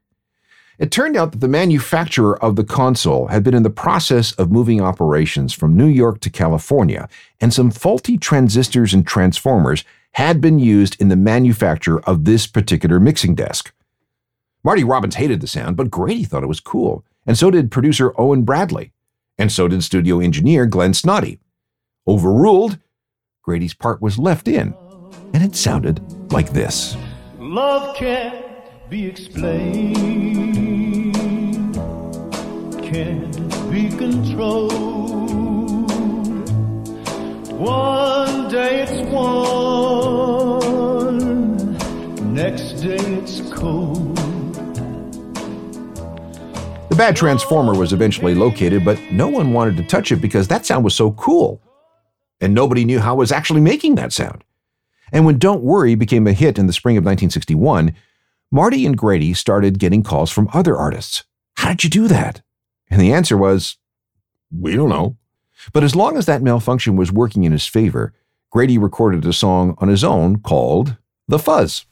It 0.79 0.91
turned 0.91 1.17
out 1.17 1.33
that 1.33 1.41
the 1.41 1.49
manufacturer 1.49 2.43
of 2.43 2.57
the 2.57 2.65
console 2.65 3.29
had 3.29 3.43
been 3.43 3.55
in 3.55 3.63
the 3.63 3.71
process 3.71 4.33
of 4.33 4.51
moving 4.51 4.81
operations 4.81 5.55
from 5.55 5.77
New 5.77 5.87
York 5.87 6.21
to 6.21 6.31
California, 6.31 7.09
and 7.41 7.53
some 7.53 7.71
faulty 7.71 8.19
transistors 8.19 8.93
and 8.93 9.07
transformers 9.07 9.85
had 10.13 10.41
been 10.41 10.59
used 10.59 11.01
in 11.01 11.09
the 11.09 11.17
manufacture 11.17 12.01
of 12.01 12.25
this 12.25 12.47
particular 12.47 13.01
mixing 13.01 13.35
desk. 13.35 13.73
Marty 14.65 14.85
Robbins 14.85 15.15
hated 15.15 15.41
the 15.41 15.47
sound, 15.47 15.77
but 15.77 15.91
Grady 15.91 16.25
thought 16.25 16.43
it 16.43 16.49
was 16.49 16.61
cool, 16.61 17.05
and 17.27 17.39
so 17.39 17.51
did 17.51 17.71
producer 17.71 18.13
Owen 18.21 18.43
Bradley, 18.43 18.93
and 19.39 19.51
so 19.51 19.69
did 19.69 19.83
studio 19.85 20.21
engineer 20.21 20.67
Glenn 20.67 20.93
Snoddy. 20.93 21.39
Overruled, 22.09 22.79
Grady's 23.43 23.75
part 23.75 24.01
was 24.01 24.17
left 24.17 24.47
in, 24.47 24.77
and 25.35 25.43
it 25.43 25.57
sounded 25.57 26.01
like 26.33 26.51
this. 26.51 26.97
Love 27.41 27.97
can't 27.97 28.47
be 28.89 29.07
explained, 29.07 29.95
can't 32.81 33.37
be 33.73 33.89
controlled. 33.89 34.71
One 37.51 38.49
day 38.53 38.83
it's 38.83 39.11
warm, 39.11 40.77
next 42.33 42.75
day 42.83 42.95
it's 42.95 43.41
cold. 43.53 44.15
The 46.89 46.95
bad 46.97 47.17
transformer 47.17 47.75
was 47.75 47.93
eventually 47.93 48.37
located, 48.37 48.85
but 48.85 48.97
no 49.11 49.27
one 49.27 49.53
wanted 49.53 49.77
to 49.79 49.83
touch 49.83 50.13
it 50.13 50.21
because 50.21 50.47
that 50.47 50.65
sound 50.65 50.85
was 50.85 50.95
so 50.95 51.11
cool 51.11 51.61
and 52.41 52.55
nobody 52.55 52.85
knew 52.85 53.01
how 53.01 53.15
it 53.15 53.19
was 53.19 53.33
actually 53.33 53.61
making 53.61 53.95
that 53.95 54.13
sound. 54.13 54.45
And 55.13 55.25
when 55.25 55.39
Don't 55.39 55.63
Worry 55.63 55.95
became 55.95 56.27
a 56.27 56.33
hit 56.33 56.59
in 56.59 56.67
the 56.67 56.73
spring 56.73 56.97
of 56.97 57.03
1961, 57.03 57.95
Marty 58.51 58.87
and 58.87 58.97
Grady 58.97 59.35
started 59.35 59.79
getting 59.79 60.03
calls 60.03 60.31
from 60.31 60.49
other 60.53 60.77
artists. 60.77 61.25
How 61.57 61.71
did 61.71 61.85
you 61.85 61.91
do 61.91 62.09
that? 62.09 62.43
And 62.91 63.01
the 63.01 63.13
answer 63.13 63.37
was, 63.37 63.77
we 64.51 64.75
don't 64.75 64.89
know. 64.89 65.17
But 65.73 65.85
as 65.85 65.97
long 65.97 66.17
as 66.17 66.27
that 66.27 66.43
malfunction 66.43 66.97
was 66.97 67.11
working 67.11 67.45
in 67.45 67.53
his 67.53 67.67
favor, 67.67 68.13
Grady 68.51 68.79
recorded 68.79 69.25
a 69.25 69.33
song 69.33 69.75
on 69.79 69.89
his 69.89 70.05
own 70.05 70.41
called 70.41 70.97
The 71.29 71.39
Fuzz. 71.39 71.87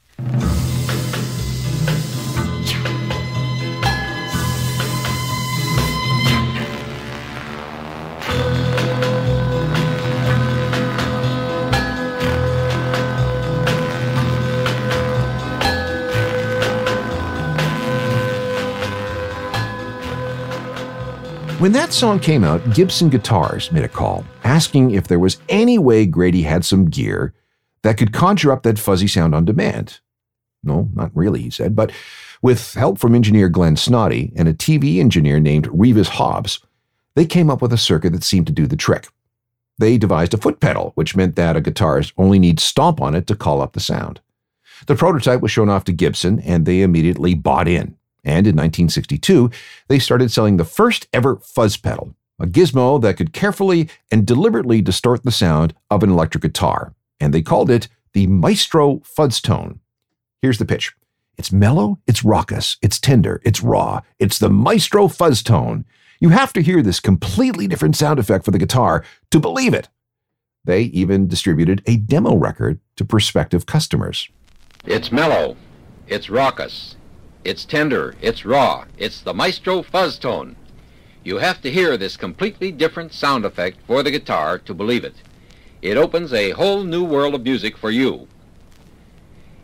When 21.59 21.71
that 21.71 21.93
song 21.93 22.19
came 22.19 22.43
out, 22.43 22.73
Gibson 22.73 23.07
Guitars 23.07 23.71
made 23.71 23.85
a 23.85 23.87
call 23.89 24.25
asking 24.43 24.91
if 24.91 25.07
there 25.07 25.19
was 25.19 25.37
any 25.47 25.79
way 25.79 26.05
Grady 26.05 26.41
had 26.41 26.65
some 26.65 26.89
gear 26.89 27.33
that 27.81 27.97
could 27.97 28.11
conjure 28.11 28.51
up 28.51 28.63
that 28.63 28.77
fuzzy 28.77 29.07
sound 29.07 29.33
on 29.33 29.45
demand. 29.45 30.01
No, 30.63 30.89
not 30.93 31.11
really, 31.15 31.41
he 31.41 31.49
said, 31.49 31.73
but 31.73 31.93
with 32.41 32.73
help 32.73 32.99
from 32.99 33.15
engineer 33.15 33.47
Glenn 33.47 33.75
Snoddy 33.75 34.33
and 34.35 34.49
a 34.49 34.53
TV 34.53 34.99
engineer 34.99 35.39
named 35.39 35.69
Revis 35.69 36.09
Hobbs, 36.09 36.59
they 37.15 37.25
came 37.25 37.49
up 37.49 37.61
with 37.61 37.71
a 37.71 37.77
circuit 37.77 38.11
that 38.11 38.25
seemed 38.25 38.47
to 38.47 38.53
do 38.53 38.67
the 38.67 38.75
trick. 38.75 39.07
They 39.77 39.97
devised 39.97 40.33
a 40.33 40.37
foot 40.37 40.59
pedal, 40.59 40.91
which 40.95 41.15
meant 41.15 41.37
that 41.37 41.55
a 41.55 41.61
guitarist 41.61 42.11
only 42.17 42.37
needs 42.37 42.63
stomp 42.63 42.99
on 42.99 43.15
it 43.15 43.27
to 43.27 43.35
call 43.35 43.61
up 43.61 43.71
the 43.71 43.79
sound. 43.79 44.19
The 44.87 44.95
prototype 44.95 45.39
was 45.39 45.51
shown 45.51 45.69
off 45.69 45.85
to 45.85 45.93
Gibson, 45.93 46.41
and 46.41 46.65
they 46.65 46.81
immediately 46.81 47.33
bought 47.33 47.69
in. 47.69 47.95
And 48.25 48.47
in 48.47 48.55
1962, 48.55 49.51
they 49.87 49.99
started 49.99 50.31
selling 50.31 50.57
the 50.57 50.65
first 50.65 51.07
ever 51.13 51.37
fuzz 51.37 51.77
pedal, 51.77 52.15
a 52.39 52.47
gizmo 52.47 52.99
that 53.01 53.17
could 53.17 53.31
carefully 53.31 53.87
and 54.11 54.25
deliberately 54.25 54.81
distort 54.81 55.23
the 55.23 55.31
sound 55.31 55.75
of 55.91 56.01
an 56.03 56.09
electric 56.09 56.41
guitar. 56.41 56.93
And 57.19 57.33
they 57.33 57.43
called 57.43 57.69
it 57.69 57.87
the 58.13 58.27
Maestro 58.27 59.01
Fuzz 59.05 59.39
Tone. 59.39 59.79
Here's 60.41 60.57
the 60.57 60.65
pitch. 60.65 60.93
It's 61.37 61.51
mellow, 61.51 61.99
it's 62.07 62.23
raucous, 62.23 62.77
it's 62.81 62.99
tender, 62.99 63.41
it's 63.43 63.61
raw. 63.61 64.01
It's 64.19 64.39
the 64.39 64.49
Maestro 64.49 65.07
Fuzz 65.07 65.43
Tone. 65.43 65.85
You 66.19 66.29
have 66.29 66.53
to 66.53 66.61
hear 66.61 66.81
this 66.81 66.99
completely 66.99 67.67
different 67.67 67.95
sound 67.95 68.19
effect 68.19 68.45
for 68.45 68.51
the 68.51 68.57
guitar 68.57 69.03
to 69.31 69.39
believe 69.39 69.73
it. 69.73 69.89
They 70.63 70.83
even 70.83 71.27
distributed 71.27 71.83
a 71.85 71.97
demo 71.97 72.35
record 72.35 72.79
to 72.95 73.05
prospective 73.05 73.65
customers. 73.65 74.29
It's 74.85 75.11
mellow. 75.11 75.57
It's 76.07 76.29
raucous. 76.29 76.95
It's 77.45 77.63
tender, 77.63 78.15
it's 78.23 78.43
raw, 78.43 78.85
it's 78.97 79.21
the 79.21 79.31
Maestro 79.31 79.83
fuzz 79.83 80.17
tone. 80.17 80.55
You 81.23 81.37
have 81.37 81.61
to 81.61 81.69
hear 81.69 81.95
this 81.95 82.17
completely 82.17 82.71
different 82.71 83.13
sound 83.13 83.45
effect 83.45 83.77
for 83.85 84.01
the 84.01 84.09
guitar 84.09 84.57
to 84.57 84.73
believe 84.73 85.03
it. 85.03 85.13
It 85.79 85.95
opens 85.95 86.33
a 86.33 86.57
whole 86.57 86.83
new 86.83 87.03
world 87.03 87.35
of 87.35 87.43
music 87.43 87.77
for 87.77 87.91
you. 87.91 88.27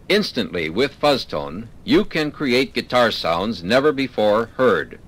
Instantly, 0.08 0.70
with 0.70 0.94
fuzz 0.94 1.26
tone, 1.26 1.70
you 1.84 2.06
can 2.06 2.30
create 2.30 2.76
guitar 2.76 3.10
sounds 3.10 3.64
never 3.64 3.92
before 3.92 4.52
heard. 4.58 5.00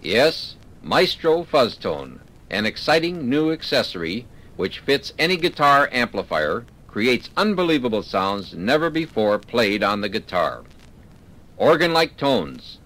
Yes, 0.00 0.56
Maestro 0.82 1.44
fuzz 1.44 1.76
tone, 1.76 2.20
an 2.48 2.64
exciting 2.64 3.28
new 3.28 3.52
accessory 3.52 4.26
which 4.56 4.78
fits 4.78 5.12
any 5.18 5.36
guitar 5.36 5.90
amplifier, 5.92 6.64
creates 6.88 7.28
unbelievable 7.36 8.02
sounds 8.02 8.54
never 8.54 8.88
before 8.88 9.38
played 9.38 9.82
on 9.82 10.00
the 10.00 10.08
guitar 10.08 10.64
organ-like 11.56 12.16
tones, 12.16 12.78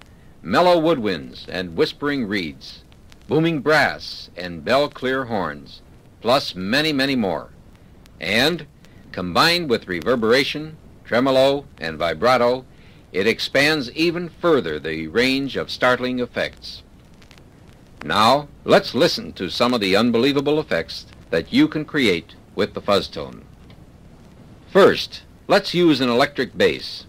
mellow 0.43 0.81
woodwinds 0.81 1.47
and 1.49 1.77
whispering 1.77 2.27
reeds, 2.27 2.85
booming 3.27 3.61
brass 3.61 4.31
and 4.37 4.65
bell-clear 4.65 5.27
horns, 5.27 5.83
plus 6.21 6.55
many, 6.55 6.93
many 6.93 7.17
more. 7.17 7.51
And, 8.21 8.67
combined 9.13 9.69
with 9.71 9.89
reverberation, 9.89 10.77
tremolo, 11.05 11.65
and 11.79 11.99
vibrato, 11.99 12.65
it 13.13 13.27
expands 13.27 13.91
even 13.93 14.29
further 14.29 14.79
the 14.79 15.07
range 15.09 15.57
of 15.57 15.71
startling 15.71 16.21
effects. 16.21 16.83
Now, 18.05 18.49
let's 18.65 18.95
listen 18.95 19.33
to 19.35 19.49
some 19.51 19.75
of 19.75 19.81
the 19.81 19.97
unbelievable 19.97 20.61
effects 20.61 21.07
that 21.31 21.53
you 21.53 21.69
can 21.69 21.85
create 21.85 22.35
with 22.55 22.75
the 22.75 22.81
fuzz 22.81 23.09
tone. 23.09 23.45
First, 24.71 25.23
let's 25.47 25.75
use 25.75 26.01
an 26.01 26.09
electric 26.09 26.57
bass. 26.57 27.07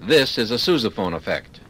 This 0.00 0.38
is 0.38 0.50
a 0.50 0.54
sousaphone 0.54 1.14
effect. 1.14 1.60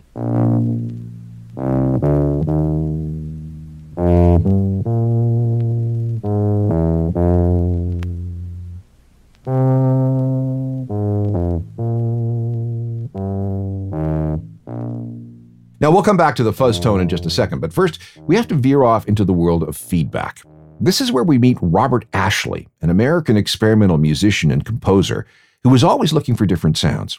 Now, 15.80 15.92
we'll 15.92 16.02
come 16.02 16.16
back 16.16 16.34
to 16.36 16.42
the 16.42 16.52
fuzz 16.52 16.78
tone 16.78 17.00
in 17.00 17.08
just 17.08 17.24
a 17.24 17.30
second, 17.30 17.60
but 17.60 17.72
first, 17.72 17.98
we 18.26 18.36
have 18.36 18.48
to 18.48 18.54
veer 18.54 18.82
off 18.82 19.06
into 19.06 19.24
the 19.24 19.32
world 19.32 19.62
of 19.62 19.76
feedback. 19.76 20.42
This 20.80 21.00
is 21.00 21.10
where 21.10 21.24
we 21.24 21.38
meet 21.38 21.56
Robert 21.60 22.04
Ashley, 22.12 22.68
an 22.82 22.90
American 22.90 23.36
experimental 23.36 23.98
musician 23.98 24.50
and 24.50 24.64
composer 24.64 25.26
who 25.62 25.70
was 25.70 25.82
always 25.82 26.12
looking 26.12 26.36
for 26.36 26.46
different 26.46 26.76
sounds. 26.76 27.18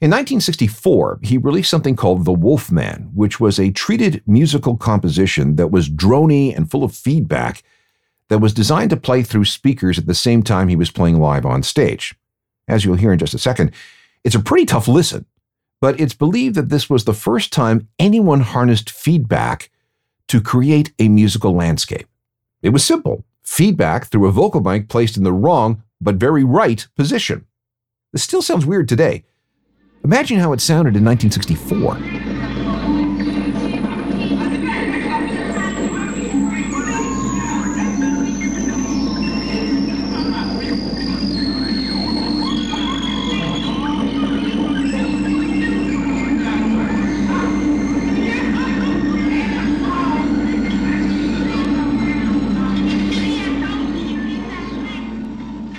In 0.00 0.10
1964, 0.10 1.20
he 1.22 1.38
released 1.38 1.70
something 1.70 1.96
called 1.96 2.24
The 2.24 2.32
Wolfman, 2.32 3.10
which 3.14 3.38
was 3.38 3.58
a 3.58 3.70
treated 3.70 4.22
musical 4.26 4.76
composition 4.76 5.56
that 5.56 5.70
was 5.70 5.90
drony 5.90 6.56
and 6.56 6.70
full 6.70 6.84
of 6.84 6.94
feedback 6.94 7.62
that 8.28 8.38
was 8.38 8.54
designed 8.54 8.90
to 8.90 8.96
play 8.96 9.22
through 9.22 9.44
speakers 9.44 9.98
at 9.98 10.06
the 10.06 10.14
same 10.14 10.42
time 10.42 10.68
he 10.68 10.76
was 10.76 10.90
playing 10.90 11.20
live 11.20 11.44
on 11.44 11.62
stage. 11.62 12.14
As 12.66 12.84
you'll 12.84 12.96
hear 12.96 13.12
in 13.12 13.18
just 13.18 13.34
a 13.34 13.38
second, 13.38 13.72
it's 14.24 14.34
a 14.34 14.40
pretty 14.40 14.66
tough 14.66 14.88
listen, 14.88 15.26
but 15.80 16.00
it's 16.00 16.14
believed 16.14 16.54
that 16.54 16.68
this 16.68 16.88
was 16.88 17.04
the 17.04 17.12
first 17.12 17.52
time 17.52 17.88
anyone 17.98 18.40
harnessed 18.40 18.90
feedback 18.90 19.70
to 20.28 20.40
create 20.40 20.92
a 20.98 21.08
musical 21.08 21.54
landscape. 21.54 22.06
It 22.62 22.70
was 22.70 22.84
simple 22.84 23.24
feedback 23.42 24.06
through 24.06 24.26
a 24.26 24.32
vocal 24.32 24.60
mic 24.60 24.88
placed 24.88 25.16
in 25.16 25.24
the 25.24 25.32
wrong 25.32 25.82
but 26.00 26.14
very 26.14 26.44
right 26.44 26.86
position. 26.96 27.46
This 28.12 28.22
still 28.22 28.42
sounds 28.42 28.64
weird 28.64 28.88
today. 28.88 29.24
Imagine 30.02 30.38
how 30.38 30.52
it 30.52 30.60
sounded 30.60 30.96
in 30.96 31.04
1964. 31.04 31.96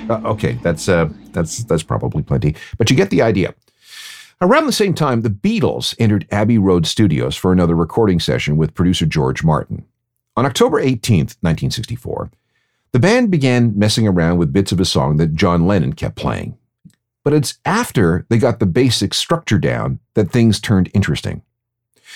Uh, 0.10 0.22
okay, 0.25 0.60
that's 0.62 0.90
uh, 0.90 1.10
that's 1.32 1.63
that's 1.63 1.84
probably 1.84 2.22
plenty, 2.22 2.54
but 2.78 2.90
you 2.90 2.96
get 2.96 3.10
the 3.10 3.22
idea. 3.22 3.56
Around 4.43 4.65
the 4.65 4.71
same 4.71 4.95
time, 4.95 5.21
the 5.21 5.29
Beatles 5.29 5.93
entered 6.00 6.27
Abbey 6.31 6.57
Road 6.57 6.88
Studios 6.88 7.36
for 7.36 7.51
another 7.51 7.75
recording 7.75 8.19
session 8.19 8.57
with 8.57 8.74
producer 8.74 9.05
George 9.05 9.43
Martin. 9.43 9.86
On 10.36 10.48
October 10.48 10.81
18th, 10.81 11.38
1964, 11.41 12.31
the 12.91 12.98
band 12.98 13.29
began 13.29 13.77
messing 13.77 14.07
around 14.07 14.39
with 14.39 14.51
bits 14.51 14.71
of 14.71 14.79
a 14.79 14.86
song 14.86 15.17
that 15.17 15.36
John 15.36 15.67
Lennon 15.67 15.93
kept 15.93 16.15
playing. 16.15 16.57
But 17.24 17.33
it's 17.33 17.60
after 17.65 18.25
they 18.29 18.39
got 18.39 18.60
the 18.60 18.65
basic 18.65 19.13
structure 19.13 19.60
down 19.60 20.00
that 20.15 20.31
things 20.31 20.60
turned 20.60 20.89
interesting. 20.95 21.43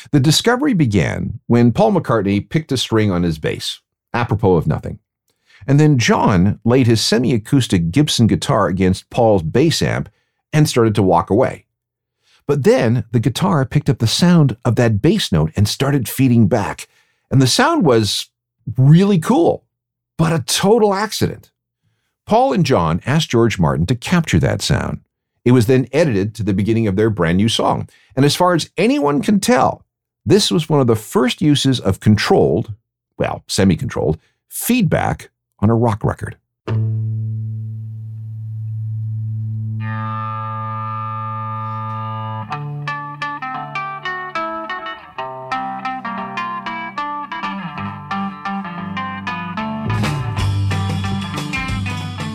The 0.10 0.20
discovery 0.20 0.74
began 0.74 1.40
when 1.46 1.72
Paul 1.72 1.92
McCartney 1.92 2.50
picked 2.50 2.72
a 2.72 2.78
string 2.78 3.12
on 3.12 3.22
his 3.22 3.38
bass, 3.38 3.82
apropos 4.16 4.56
of 4.56 4.66
nothing. 4.66 4.98
And 5.68 5.80
then 5.80 6.00
John 6.00 6.60
laid 6.66 6.88
his 6.88 7.02
semi 7.02 7.36
acoustic 7.36 7.92
Gibson 7.92 8.26
guitar 8.26 8.66
against 8.66 9.12
Paul's 9.12 9.44
bass 9.44 9.84
amp 9.84 10.10
and 10.52 10.68
started 10.68 10.96
to 10.96 11.04
walk 11.04 11.30
away. 11.30 11.65
But 12.48 12.64
then 12.64 13.06
the 13.12 13.20
guitar 13.20 13.66
picked 13.66 13.90
up 13.90 14.00
the 14.00 14.08
sound 14.08 14.58
of 14.64 14.76
that 14.76 15.02
bass 15.02 15.32
note 15.32 15.52
and 15.56 15.68
started 15.68 16.08
feeding 16.08 16.48
back. 16.48 16.88
And 17.32 17.42
the 17.42 17.48
sound 17.48 17.86
was 17.86 18.30
really 18.78 19.20
cool, 19.20 19.66
but 20.18 20.34
a 20.34 20.44
total 20.44 20.94
accident. 20.94 21.52
Paul 22.26 22.54
and 22.54 22.66
John 22.66 23.02
asked 23.06 23.30
George 23.30 23.60
Martin 23.60 23.86
to 23.88 23.96
capture 23.96 24.40
that 24.40 24.62
sound. 24.62 25.02
It 25.44 25.52
was 25.52 25.68
then 25.68 25.88
edited 25.92 26.34
to 26.36 26.44
the 26.44 26.54
beginning 26.54 26.88
of 26.88 26.96
their 26.96 27.12
brand 27.12 27.38
new 27.38 27.50
song. 27.50 27.88
And 28.16 28.26
as 28.26 28.36
far 28.36 28.56
as 28.56 28.72
anyone 28.78 29.22
can 29.22 29.40
tell, 29.40 29.86
this 30.26 30.50
was 30.50 30.68
one 30.68 30.82
of 30.82 30.88
the 30.88 30.96
first 30.96 31.42
uses 31.42 31.80
of 31.80 32.00
controlled, 32.00 32.74
well, 33.18 33.44
semi 33.48 33.76
controlled, 33.76 34.18
feedback 34.50 35.30
on 35.60 35.70
a 35.70 35.76
rock 35.76 36.04
record. 36.04 36.38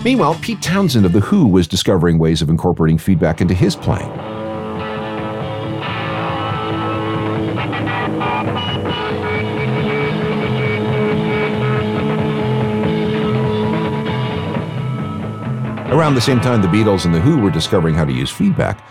Meanwhile, 0.03 0.39
Pete 0.41 0.63
Townshend 0.63 1.05
of 1.05 1.13
The 1.13 1.21
Who 1.21 1.47
was 1.47 1.69
discovering 1.69 2.19
ways 2.19 2.41
of 2.41 2.49
incorporating 2.49 2.97
feedback 2.97 3.43
into 3.43 3.53
his 3.53 3.77
playing. 3.77 4.11
Around 15.91 16.15
the 16.15 16.21
same 16.23 16.41
time 16.41 16.63
the 16.63 16.69
Beatles 16.69 17.05
and 17.05 17.15
The 17.15 17.21
Who 17.21 17.39
were 17.39 17.51
discovering 17.51 17.95
how 17.95 18.07
to 18.07 18.13
use 18.13 18.31
feedback, 18.31 18.83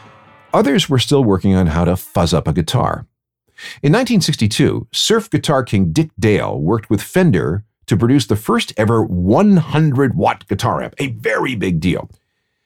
others 0.54 0.90
were 0.90 1.00
still 1.00 1.24
working 1.24 1.56
on 1.56 1.66
how 1.66 1.86
to 1.86 1.96
fuzz 1.96 2.36
up 2.36 2.48
a 2.48 2.54
guitar. 2.54 3.08
In 3.82 3.92
1962, 3.92 4.88
surf 4.92 5.28
guitar 5.30 5.64
king 5.64 5.92
Dick 5.92 6.12
Dale 6.20 6.60
worked 6.60 6.92
with 6.92 7.02
Fender 7.02 7.66
to 7.90 7.98
produce 7.98 8.28
the 8.28 8.36
first 8.36 8.72
ever 8.78 9.04
100 9.04 10.16
watt 10.16 10.48
guitar 10.48 10.84
amp, 10.84 10.94
a 11.00 11.08
very 11.08 11.56
big 11.56 11.80
deal. 11.80 12.08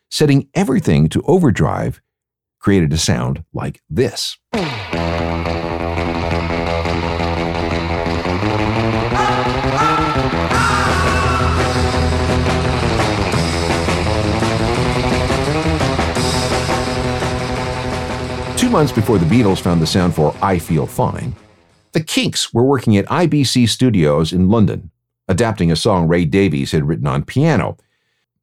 Setting 0.10 0.50
everything 0.54 1.08
to 1.08 1.22
overdrive 1.22 2.02
created 2.60 2.92
a 2.92 2.98
sound 2.98 3.46
like 3.54 3.82
this. 3.90 4.38
Two 18.58 18.70
months 18.70 18.92
before 18.92 19.18
the 19.18 19.26
Beatles 19.26 19.62
found 19.62 19.82
the 19.82 19.88
sound 19.88 20.14
for 20.14 20.36
I 20.42 20.60
Feel 20.60 20.86
Fine, 20.86 21.34
the 21.94 22.04
Kinks 22.04 22.54
were 22.54 22.64
working 22.64 22.98
at 22.98 23.06
IBC 23.06 23.70
Studios 23.70 24.34
in 24.34 24.50
London, 24.50 24.90
adapting 25.28 25.72
a 25.72 25.76
song 25.76 26.08
Ray 26.08 26.26
Davies 26.26 26.72
had 26.72 26.88
written 26.88 27.08
on 27.08 27.24
piano. 27.24 27.78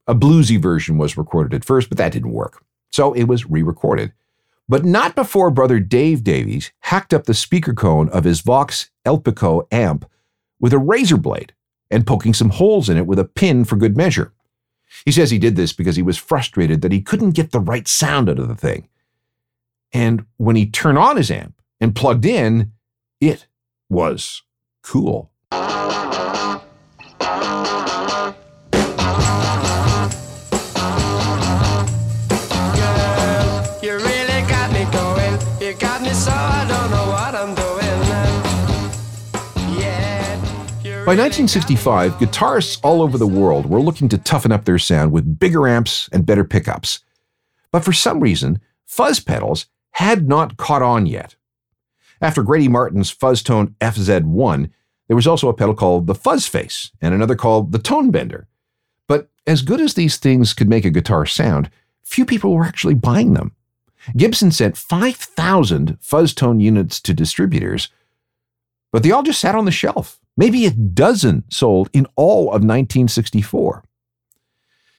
A 0.07 0.15
bluesy 0.15 0.61
version 0.61 0.99
was 0.99 1.17
recorded 1.17 1.55
at 1.55 1.65
first, 1.65 1.89
but 1.89 1.99
that 1.99 2.13
didn't 2.13 2.33
work. 2.33 2.65
So 2.91 3.13
it 3.13 3.25
was 3.25 3.49
re 3.49 3.63
recorded. 3.63 4.13
But 4.69 4.85
not 4.85 5.15
before 5.15 5.51
brother 5.51 5.81
Dave 5.81 6.23
Davies 6.23 6.73
hacked 6.81 7.13
up 7.13 7.25
the 7.25 7.35
speaker 7.35 7.75
cone 7.75 8.09
of 8.11 8.25
his 8.25 8.41
Vox 8.41 8.91
Elpico 9.05 9.67
amp 9.73 10.09
with 10.61 10.73
a 10.73 10.79
razor 10.79 11.17
blade 11.17 11.53
and 11.91 12.07
poking 12.07 12.35
some 12.35 12.51
holes 12.51 12.89
in 12.89 12.97
it 12.97 13.07
with 13.07 13.19
a 13.19 13.25
pin 13.25 13.65
for 13.65 13.77
good 13.77 13.97
measure. 13.97 14.33
He 15.05 15.13
says 15.13 15.31
he 15.31 15.39
did 15.39 15.57
this 15.57 15.73
because 15.73 15.97
he 15.97 16.03
was 16.03 16.17
frustrated 16.17 16.83
that 16.83 16.93
he 16.93 17.01
couldn't 17.01 17.33
get 17.33 17.53
the 17.53 17.61
right 17.61 17.89
sound 17.89 18.29
out 18.29 18.39
of 18.39 18.49
the 18.49 18.55
thing. 18.55 18.89
And 19.93 20.25
when 20.37 20.57
he 20.57 20.67
turned 20.67 20.99
on 20.99 21.17
his 21.17 21.31
amp 21.31 21.61
and 21.81 21.95
plugged 21.95 22.25
in, 22.25 22.73
it 23.21 23.47
was 23.89 24.43
cool. 24.83 25.30
By 41.11 41.17
1965, 41.17 42.19
guitarists 42.19 42.79
all 42.85 43.03
over 43.03 43.19
the 43.19 43.27
world 43.27 43.67
were 43.67 43.81
looking 43.81 44.09
to 44.11 44.17
toughen 44.17 44.53
up 44.53 44.65
their 44.65 44.79
sound 44.79 45.11
with 45.11 45.41
bigger 45.41 45.67
amps 45.67 46.09
and 46.13 46.25
better 46.25 46.45
pickups. 46.45 47.01
But 47.73 47.85
for 47.85 47.93
some 47.93 48.21
reason, 48.21 48.61
fuzz 48.87 49.19
pedals 49.19 49.67
had 49.91 50.29
not 50.29 50.57
caught 50.57 50.83
on 50.83 51.07
yet. 51.07 51.35
After 52.21 52.45
Grady 52.45 52.69
Martin's 52.69 53.13
Fuzztone 53.13 53.75
FZ1, 53.81 54.71
there 55.09 55.17
was 55.17 55.27
also 55.27 55.49
a 55.49 55.53
pedal 55.53 55.75
called 55.75 56.07
the 56.07 56.15
Fuzz 56.15 56.47
Face 56.47 56.93
and 57.01 57.13
another 57.13 57.35
called 57.35 57.73
the 57.73 57.81
Tone 57.81 58.13
Bender. 58.13 58.47
But 59.09 59.31
as 59.49 59.63
good 59.63 59.81
as 59.81 59.95
these 59.95 60.17
things 60.17 60.55
could 60.55 60.69
make 60.69 60.85
a 60.85 60.91
guitar 60.91 61.27
sound, 61.27 61.71
few 62.05 62.25
people 62.25 62.55
were 62.55 62.63
actually 62.63 62.95
buying 62.95 63.35
them. 63.35 63.57
Gibson 64.17 64.53
sent 64.53 64.77
5,000 64.77 65.99
Fuzztone 65.99 66.63
units 66.63 67.01
to 67.01 67.13
distributors, 67.13 67.89
but 68.93 69.03
they 69.03 69.11
all 69.11 69.23
just 69.23 69.41
sat 69.41 69.55
on 69.55 69.65
the 69.65 69.71
shelf. 69.71 70.21
Maybe 70.37 70.67
a 70.67 70.71
dozen 70.71 71.45
sold 71.51 71.91
in 71.93 72.07
all 72.17 72.45
of 72.45 72.63
1964. 72.63 73.85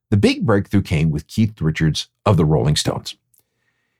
The 0.09 0.17
big 0.17 0.45
breakthrough 0.45 0.81
came 0.81 1.09
with 1.09 1.27
Keith 1.27 1.59
Richards 1.61 2.09
of 2.25 2.37
the 2.37 2.45
Rolling 2.45 2.75
Stones. 2.75 3.15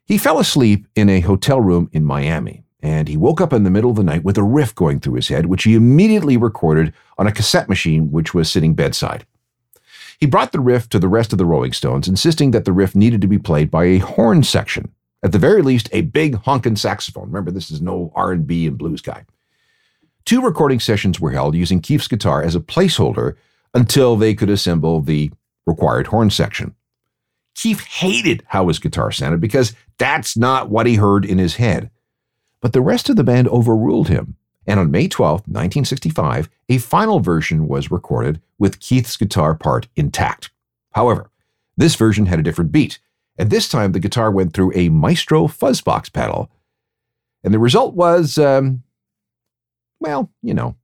He 0.05 0.17
fell 0.17 0.39
asleep 0.39 0.87
in 0.95 1.09
a 1.09 1.21
hotel 1.21 1.61
room 1.61 1.89
in 1.93 2.03
Miami, 2.03 2.63
and 2.81 3.07
he 3.07 3.15
woke 3.15 3.39
up 3.39 3.53
in 3.53 3.63
the 3.63 3.69
middle 3.69 3.91
of 3.91 3.95
the 3.95 4.03
night 4.03 4.23
with 4.23 4.37
a 4.37 4.43
riff 4.43 4.75
going 4.75 4.99
through 4.99 5.13
his 5.13 5.29
head, 5.29 5.45
which 5.45 5.63
he 5.63 5.73
immediately 5.73 6.35
recorded 6.35 6.93
on 7.17 7.27
a 7.27 7.31
cassette 7.31 7.69
machine 7.69 8.11
which 8.11 8.33
was 8.33 8.51
sitting 8.51 8.73
bedside. 8.73 9.25
He 10.19 10.25
brought 10.25 10.51
the 10.51 10.59
riff 10.59 10.89
to 10.89 10.99
the 10.99 11.07
rest 11.07 11.31
of 11.31 11.39
the 11.39 11.45
Rolling 11.45 11.73
Stones, 11.73 12.07
insisting 12.07 12.51
that 12.51 12.65
the 12.65 12.73
riff 12.73 12.93
needed 12.93 13.21
to 13.21 13.27
be 13.27 13.39
played 13.39 13.71
by 13.71 13.85
a 13.85 13.97
horn 13.99 14.43
section, 14.43 14.91
At 15.23 15.31
the 15.31 15.39
very 15.39 15.61
least, 15.61 15.87
a 15.91 16.01
big 16.01 16.35
honkin' 16.43 16.77
saxophone. 16.77 17.27
Remember, 17.27 17.51
this 17.51 17.71
is 17.71 17.81
no 17.81 18.11
R&B 18.15 18.67
and 18.67 18.77
blues 18.77 19.01
guy. 19.01 19.25
Two 20.25 20.41
recording 20.41 20.79
sessions 20.79 21.19
were 21.19 21.31
held 21.31 21.55
using 21.55 21.81
Keef's 21.81 22.07
guitar 22.07 22.43
as 22.43 22.55
a 22.55 22.59
placeholder 22.59 23.35
until 23.73 24.15
they 24.15 24.33
could 24.33 24.49
assemble 24.49 25.01
the 25.01 25.31
required 25.65 26.07
horn 26.07 26.29
section. 26.29 26.75
Keef 27.55 27.81
hated 27.81 28.43
how 28.47 28.67
his 28.67 28.79
guitar 28.79 29.11
sounded 29.11 29.41
because 29.41 29.73
that's 29.97 30.37
not 30.37 30.69
what 30.69 30.87
he 30.87 30.95
heard 30.95 31.25
in 31.25 31.37
his 31.37 31.55
head. 31.55 31.89
But 32.61 32.73
the 32.73 32.81
rest 32.81 33.09
of 33.09 33.15
the 33.15 33.23
band 33.23 33.47
overruled 33.49 34.07
him, 34.07 34.35
and 34.67 34.79
on 34.79 34.91
May 34.91 35.07
12, 35.07 35.41
1965, 35.41 36.49
a 36.69 36.77
final 36.77 37.19
version 37.19 37.67
was 37.67 37.91
recorded 37.91 38.41
with 38.59 38.79
Keith's 38.79 39.17
guitar 39.17 39.55
part 39.55 39.87
intact. 39.95 40.51
However, 40.91 41.31
this 41.75 41.95
version 41.95 42.27
had 42.27 42.39
a 42.39 42.43
different 42.43 42.71
beat, 42.71 42.99
and 43.37 43.49
this 43.49 43.67
time 43.67 43.91
the 43.91 43.99
guitar 43.99 44.29
went 44.29 44.53
through 44.53 44.71
a 44.75 44.89
Maestro 44.89 45.47
fuzzbox 45.47 46.13
pedal, 46.13 46.51
and 47.43 47.53
the 47.53 47.59
result 47.59 47.95
was, 47.95 48.37
um, 48.37 48.83
well, 50.01 50.31
you 50.41 50.53
know. 50.53 50.75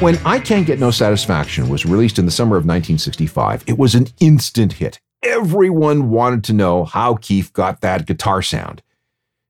When 0.00 0.18
I 0.26 0.40
Can't 0.40 0.66
Get 0.66 0.80
No 0.80 0.90
Satisfaction 0.90 1.68
was 1.68 1.86
released 1.86 2.18
in 2.18 2.26
the 2.26 2.32
summer 2.32 2.56
of 2.56 2.64
1965, 2.64 3.62
it 3.68 3.78
was 3.78 3.94
an 3.94 4.08
instant 4.18 4.72
hit. 4.74 4.98
Everyone 5.22 6.10
wanted 6.10 6.42
to 6.44 6.52
know 6.52 6.84
how 6.84 7.14
Keef 7.14 7.52
got 7.52 7.82
that 7.82 8.04
guitar 8.04 8.42
sound. 8.42 8.82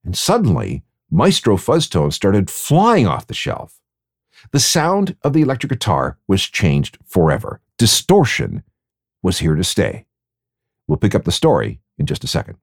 And 0.04 0.14
suddenly, 0.14 0.82
Maestro 1.14 1.58
Fuzztone 1.58 2.10
started 2.10 2.48
flying 2.48 3.06
off 3.06 3.26
the 3.26 3.34
shelf. 3.34 3.78
The 4.50 4.58
sound 4.58 5.14
of 5.22 5.34
the 5.34 5.42
electric 5.42 5.68
guitar 5.68 6.16
was 6.26 6.40
changed 6.40 6.96
forever. 7.04 7.60
Distortion 7.76 8.62
was 9.22 9.40
here 9.40 9.54
to 9.54 9.62
stay. 9.62 10.06
We'll 10.88 10.96
pick 10.96 11.14
up 11.14 11.24
the 11.24 11.30
story 11.30 11.80
in 11.98 12.06
just 12.06 12.24
a 12.24 12.26
second. 12.26 12.56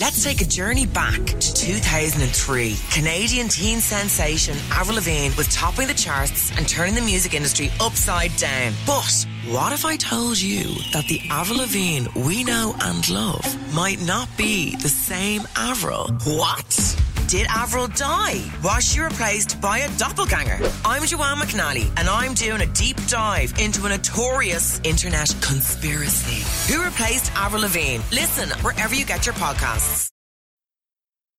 Let's 0.00 0.22
take 0.22 0.40
a 0.40 0.44
journey 0.44 0.86
back 0.86 1.18
to 1.26 1.54
2003. 1.54 2.76
Canadian 2.92 3.48
teen 3.48 3.80
sensation 3.80 4.56
Avril 4.70 4.94
Lavigne 4.94 5.34
was 5.36 5.52
topping 5.52 5.88
the 5.88 5.94
charts 5.94 6.56
and 6.56 6.68
turning 6.68 6.94
the 6.94 7.00
music 7.00 7.34
industry 7.34 7.68
upside 7.80 8.34
down. 8.36 8.74
But 8.86 9.26
what 9.48 9.72
if 9.72 9.84
I 9.84 9.96
told 9.96 10.40
you 10.40 10.72
that 10.92 11.08
the 11.08 11.20
Avril 11.30 11.58
Lavigne 11.58 12.06
we 12.14 12.44
know 12.44 12.76
and 12.80 13.10
love 13.10 13.74
might 13.74 14.00
not 14.00 14.28
be 14.36 14.76
the 14.76 14.88
same 14.88 15.42
Avril? 15.56 16.10
What? 16.24 16.87
Did 17.28 17.46
Avril 17.50 17.88
die? 17.88 18.42
Was 18.64 18.90
she 18.90 19.00
replaced 19.00 19.60
by 19.60 19.80
a 19.80 19.98
doppelganger? 19.98 20.58
I'm 20.82 21.04
Joanne 21.04 21.36
McNally, 21.36 21.90
and 21.98 22.08
I'm 22.08 22.32
doing 22.32 22.62
a 22.62 22.66
deep 22.72 22.96
dive 23.06 23.52
into 23.60 23.84
a 23.84 23.90
notorious 23.90 24.80
internet 24.82 25.36
conspiracy. 25.42 26.72
Who 26.72 26.82
replaced 26.82 27.30
Avril 27.34 27.60
Lavigne? 27.60 28.02
Listen 28.12 28.48
wherever 28.60 28.94
you 28.94 29.04
get 29.04 29.26
your 29.26 29.34
podcasts. 29.34 30.08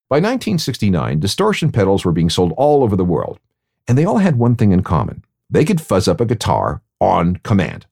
By 0.09 0.17
1969, 0.17 1.19
distortion 1.19 1.71
pedals 1.71 2.05
were 2.05 2.11
being 2.11 2.29
sold 2.29 2.53
all 2.55 2.83
over 2.83 2.95
the 2.95 3.03
world, 3.03 3.39
and 3.87 3.97
they 3.97 4.05
all 4.05 4.19
had 4.19 4.37
one 4.37 4.53
thing 4.53 4.71
in 4.71 4.83
common 4.83 5.25
they 5.49 5.65
could 5.65 5.81
fuzz 5.81 6.07
up 6.07 6.21
a 6.21 6.25
guitar 6.25 6.83
on 7.01 7.37
command. 7.37 7.87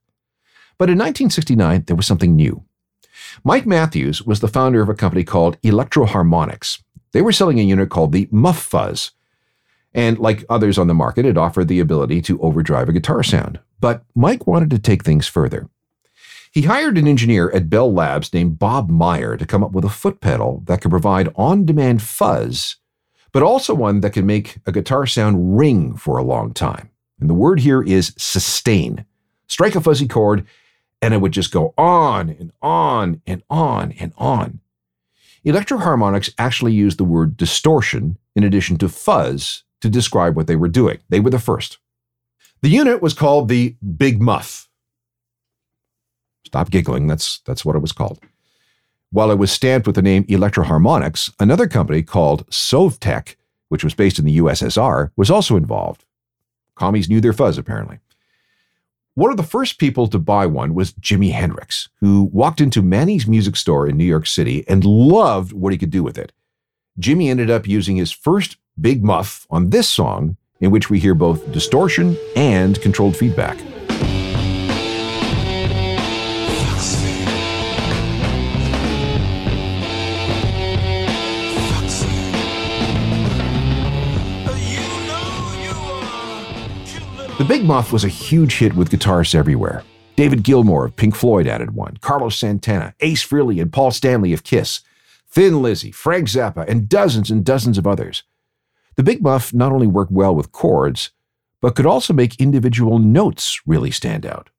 But 0.78 0.88
in 0.88 0.98
1969, 0.98 1.82
there 1.88 1.96
was 1.96 2.06
something 2.06 2.36
new. 2.36 2.62
Mike 3.42 3.66
Matthews 3.66 4.22
was 4.22 4.38
the 4.38 4.46
founder 4.46 4.82
of 4.82 4.88
a 4.88 4.94
company 4.94 5.24
called 5.24 5.58
Electro-Harmonix. 5.64 6.80
They 7.12 7.22
were 7.22 7.32
selling 7.32 7.58
a 7.58 7.64
unit 7.64 7.90
called 7.90 8.12
the 8.12 8.28
Muff 8.30 8.60
Fuzz. 8.62 9.12
And 9.94 10.18
like 10.18 10.44
others 10.48 10.78
on 10.78 10.86
the 10.86 10.94
market, 10.94 11.24
it 11.24 11.38
offered 11.38 11.68
the 11.68 11.80
ability 11.80 12.20
to 12.22 12.40
overdrive 12.40 12.88
a 12.88 12.92
guitar 12.92 13.22
sound. 13.22 13.58
But 13.80 14.04
Mike 14.14 14.46
wanted 14.46 14.70
to 14.70 14.78
take 14.78 15.04
things 15.04 15.26
further. 15.26 15.68
He 16.52 16.62
hired 16.62 16.98
an 16.98 17.06
engineer 17.06 17.50
at 17.50 17.70
Bell 17.70 17.92
Labs 17.92 18.32
named 18.32 18.58
Bob 18.58 18.88
Myer 18.90 19.36
to 19.36 19.46
come 19.46 19.62
up 19.62 19.72
with 19.72 19.84
a 19.84 19.90
foot 19.90 20.20
pedal 20.20 20.62
that 20.66 20.80
could 20.80 20.90
provide 20.90 21.32
on 21.36 21.64
demand 21.64 22.02
fuzz, 22.02 22.76
but 23.32 23.42
also 23.42 23.74
one 23.74 24.00
that 24.00 24.12
could 24.12 24.24
make 24.24 24.58
a 24.66 24.72
guitar 24.72 25.06
sound 25.06 25.58
ring 25.58 25.96
for 25.96 26.16
a 26.16 26.24
long 26.24 26.52
time. 26.52 26.90
And 27.20 27.28
the 27.28 27.34
word 27.34 27.60
here 27.60 27.82
is 27.82 28.14
sustain. 28.16 29.04
Strike 29.46 29.74
a 29.74 29.80
fuzzy 29.80 30.08
chord, 30.08 30.46
and 31.02 31.12
it 31.12 31.20
would 31.20 31.32
just 31.32 31.52
go 31.52 31.74
on 31.76 32.30
and 32.30 32.52
on 32.62 33.20
and 33.26 33.42
on 33.50 33.92
and 33.92 34.12
on. 34.16 34.60
Electro-Harmonix 35.44 36.30
actually 36.38 36.72
used 36.72 36.98
the 36.98 37.04
word 37.04 37.36
distortion 37.36 38.18
in 38.34 38.44
addition 38.44 38.76
to 38.78 38.88
fuzz 38.88 39.64
to 39.80 39.88
describe 39.88 40.36
what 40.36 40.46
they 40.46 40.56
were 40.56 40.68
doing. 40.68 40.98
They 41.08 41.20
were 41.20 41.30
the 41.30 41.38
first. 41.38 41.78
The 42.62 42.68
unit 42.68 43.00
was 43.00 43.14
called 43.14 43.48
the 43.48 43.76
Big 43.96 44.20
Muff. 44.20 44.68
Stop 46.44 46.70
giggling, 46.70 47.06
that's, 47.06 47.40
that's 47.40 47.64
what 47.64 47.76
it 47.76 47.82
was 47.82 47.92
called. 47.92 48.20
While 49.10 49.30
it 49.30 49.38
was 49.38 49.52
stamped 49.52 49.86
with 49.86 49.96
the 49.96 50.02
name 50.02 50.24
Electro-Harmonix, 50.28 51.32
another 51.38 51.66
company 51.66 52.02
called 52.02 52.46
Sovtek, 52.48 53.36
which 53.68 53.84
was 53.84 53.94
based 53.94 54.18
in 54.18 54.24
the 54.24 54.38
USSR, 54.38 55.10
was 55.16 55.30
also 55.30 55.56
involved. 55.56 56.04
Commies 56.74 57.08
knew 57.08 57.20
their 57.20 57.32
fuzz, 57.32 57.58
apparently. 57.58 57.98
One 59.18 59.32
of 59.32 59.36
the 59.36 59.42
first 59.42 59.80
people 59.80 60.06
to 60.06 60.18
buy 60.20 60.46
one 60.46 60.74
was 60.74 60.92
Jimi 60.92 61.32
Hendrix, 61.32 61.88
who 61.98 62.30
walked 62.32 62.60
into 62.60 62.82
Manny's 62.82 63.26
music 63.26 63.56
store 63.56 63.88
in 63.88 63.96
New 63.96 64.04
York 64.04 64.28
City 64.28 64.64
and 64.68 64.84
loved 64.84 65.52
what 65.52 65.72
he 65.72 65.76
could 65.76 65.90
do 65.90 66.04
with 66.04 66.16
it. 66.16 66.30
Jimi 67.00 67.28
ended 67.28 67.50
up 67.50 67.66
using 67.66 67.96
his 67.96 68.12
first 68.12 68.58
big 68.80 69.02
muff 69.02 69.44
on 69.50 69.70
this 69.70 69.88
song, 69.88 70.36
in 70.60 70.70
which 70.70 70.88
we 70.88 71.00
hear 71.00 71.14
both 71.14 71.50
distortion 71.50 72.16
and 72.36 72.80
controlled 72.80 73.16
feedback. 73.16 73.58
The 87.38 87.44
Big 87.44 87.62
Muff 87.62 87.92
was 87.92 88.02
a 88.02 88.08
huge 88.08 88.58
hit 88.58 88.74
with 88.74 88.90
guitarists 88.90 89.32
everywhere. 89.32 89.84
David 90.16 90.42
Gilmour 90.42 90.86
of 90.86 90.96
Pink 90.96 91.14
Floyd 91.14 91.46
added 91.46 91.72
one, 91.72 91.96
Carlos 92.00 92.36
Santana, 92.36 92.96
Ace 92.98 93.24
Frehley, 93.24 93.62
and 93.62 93.72
Paul 93.72 93.92
Stanley 93.92 94.32
of 94.32 94.42
Kiss, 94.42 94.80
Thin 95.30 95.62
Lizzy, 95.62 95.92
Frank 95.92 96.26
Zappa, 96.26 96.68
and 96.68 96.88
dozens 96.88 97.30
and 97.30 97.44
dozens 97.44 97.78
of 97.78 97.86
others. 97.86 98.24
The 98.96 99.04
Big 99.04 99.22
Muff 99.22 99.54
not 99.54 99.70
only 99.70 99.86
worked 99.86 100.10
well 100.10 100.34
with 100.34 100.50
chords, 100.50 101.12
but 101.62 101.76
could 101.76 101.86
also 101.86 102.12
make 102.12 102.40
individual 102.40 102.98
notes 102.98 103.60
really 103.64 103.92
stand 103.92 104.26
out. 104.26 104.50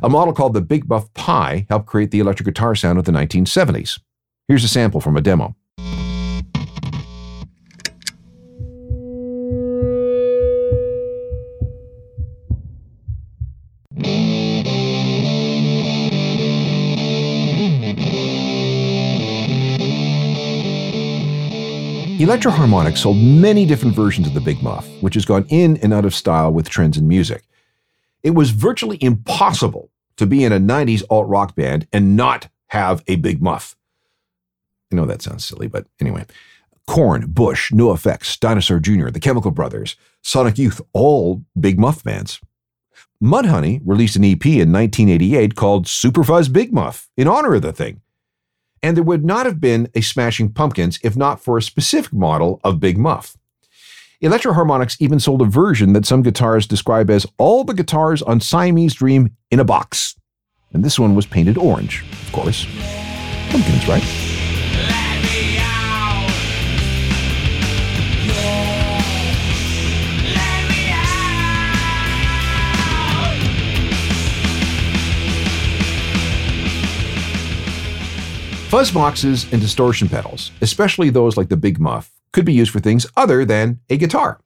A 0.00 0.08
model 0.08 0.32
called 0.32 0.54
the 0.54 0.60
Big 0.60 0.88
Muff 0.88 1.12
Pi 1.14 1.66
helped 1.68 1.86
create 1.86 2.12
the 2.12 2.20
electric 2.20 2.44
guitar 2.44 2.76
sound 2.76 3.00
of 3.00 3.06
the 3.06 3.12
1970s. 3.12 3.98
Here's 4.46 4.62
a 4.62 4.68
sample 4.68 5.00
from 5.00 5.16
a 5.16 5.20
demo. 5.20 5.56
Electro-Harmonix 22.20 22.98
sold 22.98 23.16
many 23.16 23.64
different 23.64 23.94
versions 23.94 24.26
of 24.26 24.34
the 24.34 24.40
Big 24.40 24.60
Muff, 24.60 24.88
which 25.00 25.14
has 25.14 25.24
gone 25.24 25.46
in 25.50 25.76
and 25.76 25.94
out 25.94 26.04
of 26.04 26.12
style 26.12 26.52
with 26.52 26.68
trends 26.68 26.98
in 26.98 27.06
music. 27.06 27.44
It 28.24 28.30
was 28.30 28.50
virtually 28.50 28.98
impossible 29.00 29.90
to 30.16 30.26
be 30.26 30.42
in 30.42 30.52
a 30.52 30.58
90s 30.58 31.04
alt 31.10 31.28
rock 31.28 31.54
band 31.54 31.86
and 31.92 32.16
not 32.16 32.48
have 32.68 33.04
a 33.06 33.14
Big 33.14 33.40
Muff. 33.40 33.76
I 34.92 34.96
know 34.96 35.06
that 35.06 35.22
sounds 35.22 35.44
silly, 35.44 35.68
but 35.68 35.86
anyway. 36.00 36.26
Korn, 36.88 37.26
Bush, 37.28 37.70
NOFX, 37.70 38.40
Dinosaur 38.40 38.80
Jr., 38.80 39.10
The 39.10 39.20
Chemical 39.20 39.52
Brothers, 39.52 39.94
Sonic 40.20 40.58
Youth, 40.58 40.80
all 40.92 41.44
Big 41.58 41.78
Muff 41.78 42.02
bands. 42.02 42.40
Mudhoney 43.22 43.80
released 43.84 44.16
an 44.16 44.24
EP 44.24 44.44
in 44.44 44.72
1988 44.72 45.54
called 45.54 45.86
Superfuzz 45.86 46.52
Big 46.52 46.72
Muff 46.72 47.08
in 47.16 47.28
honor 47.28 47.54
of 47.54 47.62
the 47.62 47.72
thing 47.72 48.00
and 48.82 48.96
there 48.96 49.04
would 49.04 49.24
not 49.24 49.46
have 49.46 49.60
been 49.60 49.88
a 49.94 50.00
Smashing 50.00 50.52
Pumpkins 50.52 50.98
if 51.02 51.16
not 51.16 51.42
for 51.42 51.58
a 51.58 51.62
specific 51.62 52.12
model 52.12 52.60
of 52.64 52.80
Big 52.80 52.98
Muff. 52.98 53.36
Electro-Harmonix 54.20 54.96
even 55.00 55.20
sold 55.20 55.42
a 55.42 55.44
version 55.44 55.92
that 55.92 56.06
some 56.06 56.24
guitarists 56.24 56.66
describe 56.66 57.08
as 57.10 57.26
all 57.38 57.62
the 57.62 57.74
guitars 57.74 58.20
on 58.22 58.40
Siamese 58.40 58.94
Dream 58.94 59.36
in 59.50 59.60
a 59.60 59.64
box. 59.64 60.16
And 60.72 60.84
this 60.84 60.98
one 60.98 61.14
was 61.14 61.26
painted 61.26 61.56
orange, 61.56 62.04
of 62.10 62.32
course. 62.32 62.66
Pumpkins, 63.50 63.86
right? 63.86 64.02
Fuzz 78.68 78.90
boxes 78.90 79.50
and 79.50 79.62
distortion 79.62 80.10
pedals, 80.10 80.52
especially 80.60 81.08
those 81.08 81.38
like 81.38 81.48
the 81.48 81.56
Big 81.56 81.80
Muff, 81.80 82.12
could 82.34 82.44
be 82.44 82.52
used 82.52 82.70
for 82.70 82.80
things 82.80 83.06
other 83.16 83.46
than 83.46 83.80
a 83.88 83.96
guitar. 83.96 84.42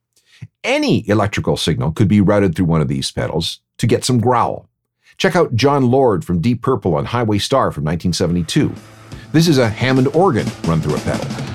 Any 0.62 1.08
electrical 1.08 1.56
signal 1.56 1.90
could 1.90 2.06
be 2.06 2.20
routed 2.20 2.54
through 2.54 2.66
one 2.66 2.80
of 2.80 2.87
these 2.87 3.11
pedals 3.11 3.58
to 3.78 3.88
get 3.88 4.04
some 4.04 4.20
growl. 4.20 4.68
Check 5.16 5.35
out 5.35 5.56
Jon 5.56 5.90
Lord 5.90 6.24
from 6.24 6.40
Deep 6.40 6.62
Purple 6.62 6.94
on 6.94 7.06
Highway 7.06 7.38
Star 7.38 7.72
from 7.72 7.82
1972. 7.82 8.72
This 9.32 9.48
is 9.48 9.58
a 9.58 9.68
Hammond 9.68 10.06
organ 10.14 10.46
run 10.66 10.80
through 10.80 10.94
a 10.94 11.00
pedal. 11.00 11.51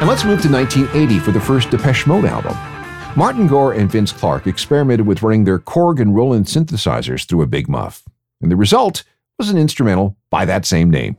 And 0.00 0.08
let's 0.08 0.24
move 0.24 0.40
to 0.40 0.48
1980 0.50 1.18
for 1.18 1.30
the 1.30 1.38
first 1.38 1.68
Depeche 1.68 2.06
Mode 2.06 2.24
album. 2.24 2.56
Martin 3.18 3.46
Gore 3.46 3.74
and 3.74 3.90
Vince 3.90 4.12
Clarke 4.12 4.46
experimented 4.46 5.06
with 5.06 5.22
running 5.22 5.44
their 5.44 5.58
Korg 5.58 6.00
and 6.00 6.16
Roland 6.16 6.46
synthesizers 6.46 7.26
through 7.26 7.42
a 7.42 7.46
Big 7.46 7.68
Muff, 7.68 8.02
and 8.40 8.50
the 8.50 8.56
result 8.56 9.04
was 9.38 9.50
an 9.50 9.58
instrumental 9.58 10.16
by 10.30 10.46
that 10.46 10.64
same 10.64 10.88
name. 10.88 11.18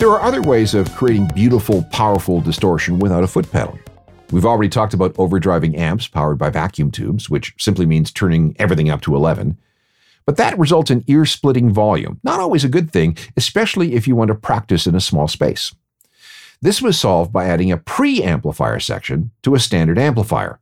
There 0.00 0.08
are 0.08 0.22
other 0.22 0.40
ways 0.40 0.72
of 0.72 0.96
creating 0.96 1.26
beautiful, 1.34 1.82
powerful 1.92 2.40
distortion 2.40 3.00
without 3.00 3.22
a 3.22 3.26
foot 3.26 3.52
pedal. 3.52 3.78
We've 4.30 4.46
already 4.46 4.70
talked 4.70 4.94
about 4.94 5.12
overdriving 5.16 5.76
amps 5.76 6.08
powered 6.08 6.38
by 6.38 6.48
vacuum 6.48 6.90
tubes, 6.90 7.28
which 7.28 7.52
simply 7.58 7.84
means 7.84 8.10
turning 8.10 8.56
everything 8.58 8.88
up 8.88 9.02
to 9.02 9.14
11. 9.14 9.58
But 10.24 10.38
that 10.38 10.58
results 10.58 10.90
in 10.90 11.04
ear 11.06 11.26
splitting 11.26 11.70
volume, 11.70 12.18
not 12.22 12.40
always 12.40 12.64
a 12.64 12.68
good 12.70 12.90
thing, 12.90 13.14
especially 13.36 13.92
if 13.92 14.08
you 14.08 14.16
want 14.16 14.28
to 14.28 14.34
practice 14.34 14.86
in 14.86 14.94
a 14.94 15.02
small 15.02 15.28
space. 15.28 15.74
This 16.62 16.80
was 16.80 16.98
solved 16.98 17.30
by 17.30 17.44
adding 17.44 17.70
a 17.70 17.76
pre-amplifier 17.76 18.80
section 18.80 19.32
to 19.42 19.54
a 19.54 19.60
standard 19.60 19.98
amplifier. 19.98 20.60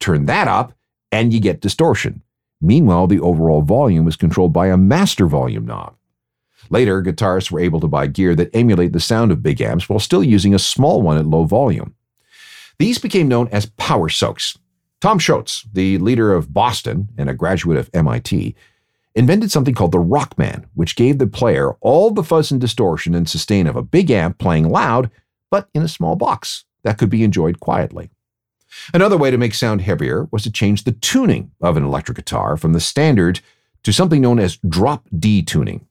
Turn 0.00 0.26
that 0.26 0.48
up, 0.48 0.72
and 1.12 1.32
you 1.32 1.38
get 1.38 1.60
distortion. 1.60 2.20
Meanwhile, 2.60 3.06
the 3.06 3.20
overall 3.20 3.62
volume 3.62 4.08
is 4.08 4.16
controlled 4.16 4.52
by 4.52 4.70
a 4.70 4.76
master 4.76 5.26
volume 5.26 5.66
knob. 5.66 5.94
Later, 6.70 7.02
guitarists 7.02 7.50
were 7.50 7.60
able 7.60 7.80
to 7.80 7.88
buy 7.88 8.06
gear 8.06 8.34
that 8.34 8.54
emulate 8.54 8.92
the 8.92 9.00
sound 9.00 9.30
of 9.30 9.42
big 9.42 9.60
amps 9.60 9.88
while 9.88 9.98
still 9.98 10.24
using 10.24 10.54
a 10.54 10.58
small 10.58 11.02
one 11.02 11.18
at 11.18 11.26
low 11.26 11.44
volume. 11.44 11.94
These 12.78 12.98
became 12.98 13.28
known 13.28 13.48
as 13.48 13.66
power 13.66 14.08
soaks. 14.08 14.58
Tom 15.00 15.18
Scholz, 15.18 15.66
the 15.72 15.98
leader 15.98 16.32
of 16.32 16.54
Boston 16.54 17.08
and 17.18 17.28
a 17.28 17.34
graduate 17.34 17.76
of 17.76 17.90
MIT, 17.92 18.54
invented 19.14 19.50
something 19.50 19.74
called 19.74 19.92
the 19.92 19.98
Rockman, 19.98 20.64
which 20.74 20.96
gave 20.96 21.18
the 21.18 21.26
player 21.26 21.72
all 21.80 22.10
the 22.10 22.22
fuzz 22.22 22.50
and 22.50 22.60
distortion 22.60 23.14
and 23.14 23.28
sustain 23.28 23.66
of 23.66 23.76
a 23.76 23.82
big 23.82 24.10
amp 24.10 24.38
playing 24.38 24.68
loud, 24.68 25.10
but 25.50 25.68
in 25.74 25.82
a 25.82 25.88
small 25.88 26.16
box 26.16 26.64
that 26.82 26.98
could 26.98 27.10
be 27.10 27.24
enjoyed 27.24 27.60
quietly. 27.60 28.10
Another 28.94 29.18
way 29.18 29.30
to 29.30 29.38
make 29.38 29.54
sound 29.54 29.82
heavier 29.82 30.28
was 30.30 30.42
to 30.44 30.50
change 30.50 30.84
the 30.84 30.92
tuning 30.92 31.50
of 31.60 31.76
an 31.76 31.84
electric 31.84 32.16
guitar 32.16 32.56
from 32.56 32.72
the 32.72 32.80
standard 32.80 33.40
to 33.82 33.92
something 33.92 34.22
known 34.22 34.38
as 34.38 34.58
drop 34.68 35.06
D 35.16 35.42
tuning. 35.42 35.86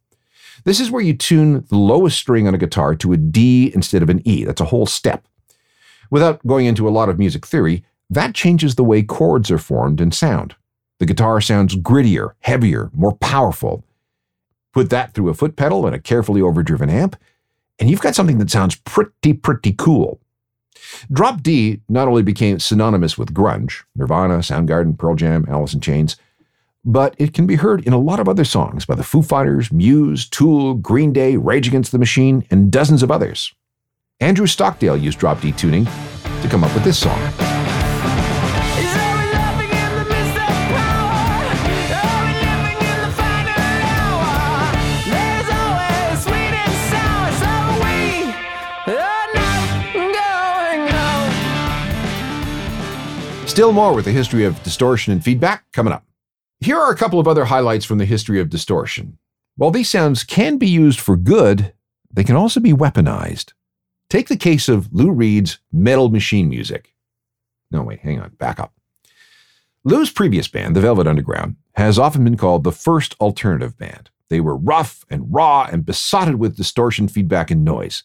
This 0.63 0.79
is 0.79 0.91
where 0.91 1.01
you 1.01 1.13
tune 1.13 1.65
the 1.69 1.77
lowest 1.77 2.17
string 2.17 2.47
on 2.47 2.53
a 2.53 2.59
guitar 2.59 2.95
to 2.95 3.13
a 3.13 3.17
D 3.17 3.71
instead 3.73 4.03
of 4.03 4.09
an 4.09 4.21
E. 4.27 4.43
That's 4.43 4.61
a 4.61 4.65
whole 4.65 4.85
step. 4.85 5.25
Without 6.09 6.45
going 6.45 6.65
into 6.65 6.87
a 6.87 6.91
lot 6.91 7.09
of 7.09 7.17
music 7.17 7.45
theory, 7.45 7.83
that 8.09 8.35
changes 8.35 8.75
the 8.75 8.83
way 8.83 9.01
chords 9.01 9.49
are 9.49 9.57
formed 9.57 10.01
and 10.01 10.13
sound. 10.13 10.55
The 10.99 11.05
guitar 11.05 11.41
sounds 11.41 11.75
grittier, 11.75 12.33
heavier, 12.41 12.91
more 12.93 13.15
powerful. 13.15 13.85
Put 14.73 14.89
that 14.89 15.13
through 15.13 15.29
a 15.29 15.33
foot 15.33 15.55
pedal 15.55 15.85
and 15.85 15.95
a 15.95 15.99
carefully 15.99 16.41
overdriven 16.41 16.89
amp, 16.89 17.15
and 17.79 17.89
you've 17.89 18.01
got 18.01 18.15
something 18.15 18.37
that 18.37 18.51
sounds 18.51 18.75
pretty, 18.75 19.33
pretty 19.33 19.73
cool. 19.73 20.21
Drop 21.11 21.41
D 21.41 21.81
not 21.89 22.07
only 22.07 22.21
became 22.21 22.59
synonymous 22.59 23.17
with 23.17 23.33
grunge, 23.33 23.83
Nirvana, 23.95 24.39
Soundgarden, 24.39 24.97
Pearl 24.97 25.15
Jam, 25.15 25.45
Alice 25.47 25.73
in 25.73 25.79
Chains, 25.79 26.17
but 26.83 27.15
it 27.17 27.33
can 27.33 27.45
be 27.45 27.55
heard 27.55 27.85
in 27.85 27.93
a 27.93 27.99
lot 27.99 28.19
of 28.19 28.27
other 28.27 28.45
songs 28.45 28.85
by 28.85 28.95
the 28.95 29.03
Foo 29.03 29.21
Fighters, 29.21 29.71
Muse, 29.71 30.27
Tool, 30.27 30.73
Green 30.75 31.13
Day, 31.13 31.37
Rage 31.37 31.67
Against 31.67 31.91
the 31.91 31.99
Machine, 31.99 32.45
and 32.49 32.71
dozens 32.71 33.03
of 33.03 33.11
others. 33.11 33.53
Andrew 34.19 34.47
Stockdale 34.47 34.97
used 34.97 35.19
drop 35.19 35.41
D 35.41 35.51
tuning 35.51 35.85
to 35.85 36.47
come 36.49 36.63
up 36.63 36.73
with 36.73 36.83
this 36.83 36.99
song. 36.99 37.19
Still 53.47 53.73
more 53.73 53.93
with 53.93 54.05
the 54.05 54.11
history 54.11 54.45
of 54.45 54.63
distortion 54.63 55.11
and 55.11 55.21
feedback 55.21 55.65
coming 55.73 55.91
up. 55.91 56.05
Here 56.63 56.77
are 56.77 56.91
a 56.91 56.95
couple 56.95 57.19
of 57.19 57.27
other 57.27 57.45
highlights 57.45 57.85
from 57.85 57.97
the 57.97 58.05
history 58.05 58.39
of 58.39 58.51
distortion. 58.51 59.17
While 59.55 59.71
these 59.71 59.89
sounds 59.89 60.23
can 60.23 60.59
be 60.59 60.69
used 60.69 60.99
for 60.99 61.17
good, 61.17 61.73
they 62.13 62.23
can 62.23 62.35
also 62.35 62.59
be 62.59 62.71
weaponized. 62.71 63.53
Take 64.11 64.27
the 64.27 64.37
case 64.37 64.69
of 64.69 64.93
Lou 64.93 65.09
Reed's 65.09 65.57
Metal 65.71 66.09
Machine 66.09 66.49
Music. 66.49 66.93
No, 67.71 67.81
wait, 67.81 68.01
hang 68.01 68.19
on, 68.19 68.29
back 68.37 68.59
up. 68.59 68.73
Lou's 69.83 70.11
previous 70.11 70.47
band, 70.47 70.75
the 70.75 70.81
Velvet 70.81 71.07
Underground, 71.07 71.55
has 71.73 71.97
often 71.97 72.23
been 72.23 72.37
called 72.37 72.63
the 72.63 72.71
first 72.71 73.15
alternative 73.19 73.75
band. 73.79 74.11
They 74.29 74.39
were 74.39 74.55
rough 74.55 75.03
and 75.09 75.33
raw 75.33 75.67
and 75.71 75.83
besotted 75.83 76.35
with 76.35 76.57
distortion, 76.57 77.07
feedback, 77.07 77.49
and 77.49 77.65
noise. 77.65 78.03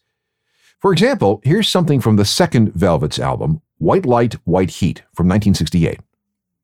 For 0.81 0.95
example, 0.95 1.43
here's 1.45 1.69
something 1.69 2.01
from 2.01 2.17
the 2.17 2.25
second 2.25 2.73
Velvet's 2.73 3.19
album, 3.19 3.61
White 3.77 4.07
Light, 4.07 4.35
White 4.45 4.71
Heat, 4.71 5.01
from 5.13 5.29
1968. 5.29 6.01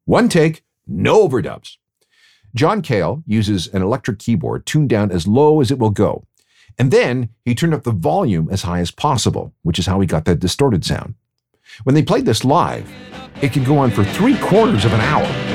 One 0.07 0.31
take, 0.31 0.65
no 0.87 1.29
overdubs. 1.29 1.77
John 2.55 2.83
Cale 2.83 3.23
uses 3.27 3.67
an 3.69 3.83
electric 3.83 4.19
keyboard 4.19 4.67
tuned 4.67 4.91
down 4.91 5.11
as 5.11 5.27
low 5.27 5.61
as 5.61 5.71
it 5.71 5.79
will 5.79 5.91
go. 5.91 6.27
And 6.79 6.91
then 6.91 7.31
he 7.45 7.55
turned 7.55 7.75
up 7.75 7.85
the 7.85 7.93
volume 7.93 8.49
as 8.51 8.63
high 8.63 8.81
as 8.81 8.91
possible, 8.91 9.53
which 9.63 9.79
is 9.79 9.87
how 9.87 10.01
he 10.01 10.07
got 10.07 10.25
that 10.27 10.41
distorted 10.41 10.85
sound. 10.85 11.15
When 11.85 11.95
they 11.95 12.03
played 12.03 12.27
this 12.27 12.45
live, 12.45 12.91
it 13.41 13.53
could 13.53 13.65
go 13.65 13.79
on 13.79 13.91
for 13.91 14.05
three 14.05 14.37
quarters 14.39 14.85
of 14.85 14.93
an 14.93 15.01
hour. 15.01 15.52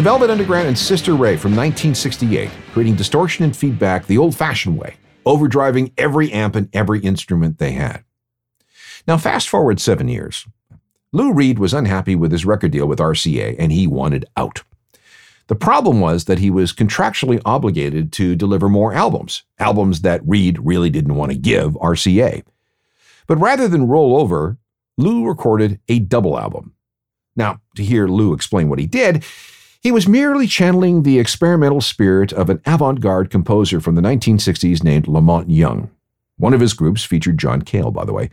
The 0.00 0.04
Velvet 0.04 0.30
Underground 0.30 0.66
and 0.66 0.78
Sister 0.78 1.12
Ray 1.12 1.36
from 1.36 1.50
1968, 1.50 2.48
creating 2.72 2.94
distortion 2.94 3.44
and 3.44 3.54
feedback 3.54 4.06
the 4.06 4.16
old 4.16 4.34
fashioned 4.34 4.78
way, 4.78 4.94
overdriving 5.26 5.92
every 5.98 6.32
amp 6.32 6.56
and 6.56 6.70
every 6.72 7.00
instrument 7.00 7.58
they 7.58 7.72
had. 7.72 8.02
Now, 9.06 9.18
fast 9.18 9.50
forward 9.50 9.78
seven 9.78 10.08
years. 10.08 10.46
Lou 11.12 11.34
Reed 11.34 11.58
was 11.58 11.74
unhappy 11.74 12.14
with 12.14 12.32
his 12.32 12.46
record 12.46 12.72
deal 12.72 12.86
with 12.86 12.98
RCA 12.98 13.56
and 13.58 13.72
he 13.72 13.86
wanted 13.86 14.24
out. 14.38 14.62
The 15.48 15.54
problem 15.54 16.00
was 16.00 16.24
that 16.24 16.38
he 16.38 16.48
was 16.48 16.72
contractually 16.72 17.42
obligated 17.44 18.10
to 18.12 18.34
deliver 18.34 18.70
more 18.70 18.94
albums, 18.94 19.42
albums 19.58 20.00
that 20.00 20.26
Reed 20.26 20.58
really 20.60 20.88
didn't 20.88 21.16
want 21.16 21.30
to 21.30 21.36
give 21.36 21.72
RCA. 21.74 22.42
But 23.26 23.36
rather 23.36 23.68
than 23.68 23.86
roll 23.86 24.18
over, 24.18 24.56
Lou 24.96 25.28
recorded 25.28 25.78
a 25.88 25.98
double 25.98 26.38
album. 26.38 26.72
Now, 27.36 27.60
to 27.76 27.84
hear 27.84 28.08
Lou 28.08 28.32
explain 28.32 28.70
what 28.70 28.78
he 28.78 28.86
did, 28.86 29.26
he 29.80 29.90
was 29.90 30.06
merely 30.06 30.46
channeling 30.46 31.02
the 31.02 31.18
experimental 31.18 31.80
spirit 31.80 32.32
of 32.32 32.50
an 32.50 32.60
avant 32.66 33.00
garde 33.00 33.30
composer 33.30 33.80
from 33.80 33.94
the 33.94 34.02
1960s 34.02 34.84
named 34.84 35.08
La 35.08 35.20
Monte 35.20 35.52
Young. 35.52 35.90
One 36.36 36.52
of 36.52 36.60
his 36.60 36.74
groups 36.74 37.02
featured 37.02 37.38
John 37.38 37.62
Cale, 37.62 37.90
by 37.90 38.04
the 38.04 38.12
way. 38.12 38.30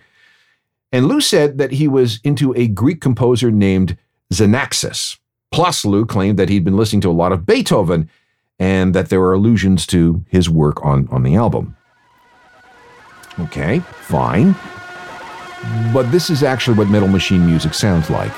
And 0.91 1.07
Lou 1.07 1.21
said 1.21 1.57
that 1.57 1.71
he 1.71 1.87
was 1.87 2.19
into 2.23 2.53
a 2.55 2.67
Greek 2.67 3.01
composer 3.01 3.51
named 3.51 3.97
Xenakis. 4.33 5.17
Plus, 5.51 5.85
Lou 5.85 6.05
claimed 6.05 6.37
that 6.37 6.49
he'd 6.49 6.63
been 6.63 6.77
listening 6.77 7.01
to 7.01 7.09
a 7.09 7.11
lot 7.11 7.31
of 7.31 7.45
Beethoven 7.45 8.09
and 8.59 8.93
that 8.93 9.09
there 9.09 9.19
were 9.19 9.33
allusions 9.33 9.85
to 9.87 10.23
his 10.29 10.49
work 10.49 10.83
on, 10.85 11.07
on 11.09 11.23
the 11.23 11.35
album. 11.35 11.75
Okay, 13.39 13.79
fine. 13.79 14.55
But 15.93 16.11
this 16.11 16.29
is 16.29 16.43
actually 16.43 16.77
what 16.77 16.89
Metal 16.89 17.07
Machine 17.07 17.45
music 17.45 17.73
sounds 17.73 18.09
like. 18.09 18.31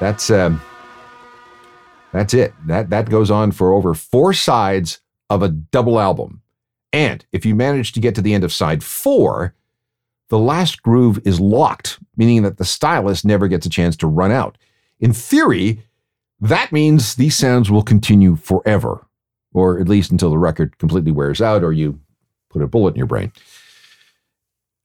That's 0.00 0.30
um, 0.30 0.60
that's 2.12 2.34
it. 2.34 2.54
That 2.66 2.90
that 2.90 3.10
goes 3.10 3.30
on 3.30 3.52
for 3.52 3.72
over 3.72 3.94
four 3.94 4.32
sides 4.32 5.00
of 5.28 5.42
a 5.42 5.48
double 5.48 6.00
album. 6.00 6.42
And 6.92 7.24
if 7.30 7.46
you 7.46 7.54
manage 7.54 7.92
to 7.92 8.00
get 8.00 8.16
to 8.16 8.22
the 8.22 8.34
end 8.34 8.42
of 8.42 8.52
side 8.52 8.82
four, 8.82 9.54
the 10.28 10.38
last 10.38 10.82
groove 10.82 11.20
is 11.24 11.38
locked, 11.38 12.00
meaning 12.16 12.42
that 12.42 12.56
the 12.56 12.64
stylus 12.64 13.24
never 13.24 13.46
gets 13.46 13.66
a 13.66 13.70
chance 13.70 13.96
to 13.98 14.08
run 14.08 14.32
out. 14.32 14.58
In 14.98 15.12
theory, 15.12 15.84
that 16.40 16.72
means 16.72 17.14
these 17.14 17.36
sounds 17.36 17.70
will 17.70 17.82
continue 17.82 18.36
forever, 18.36 19.06
or 19.52 19.78
at 19.78 19.88
least 19.88 20.10
until 20.10 20.30
the 20.30 20.38
record 20.38 20.78
completely 20.78 21.12
wears 21.12 21.40
out 21.40 21.62
or 21.62 21.72
you 21.72 22.00
put 22.48 22.62
a 22.62 22.66
bullet 22.66 22.94
in 22.94 22.98
your 22.98 23.06
brain. 23.06 23.32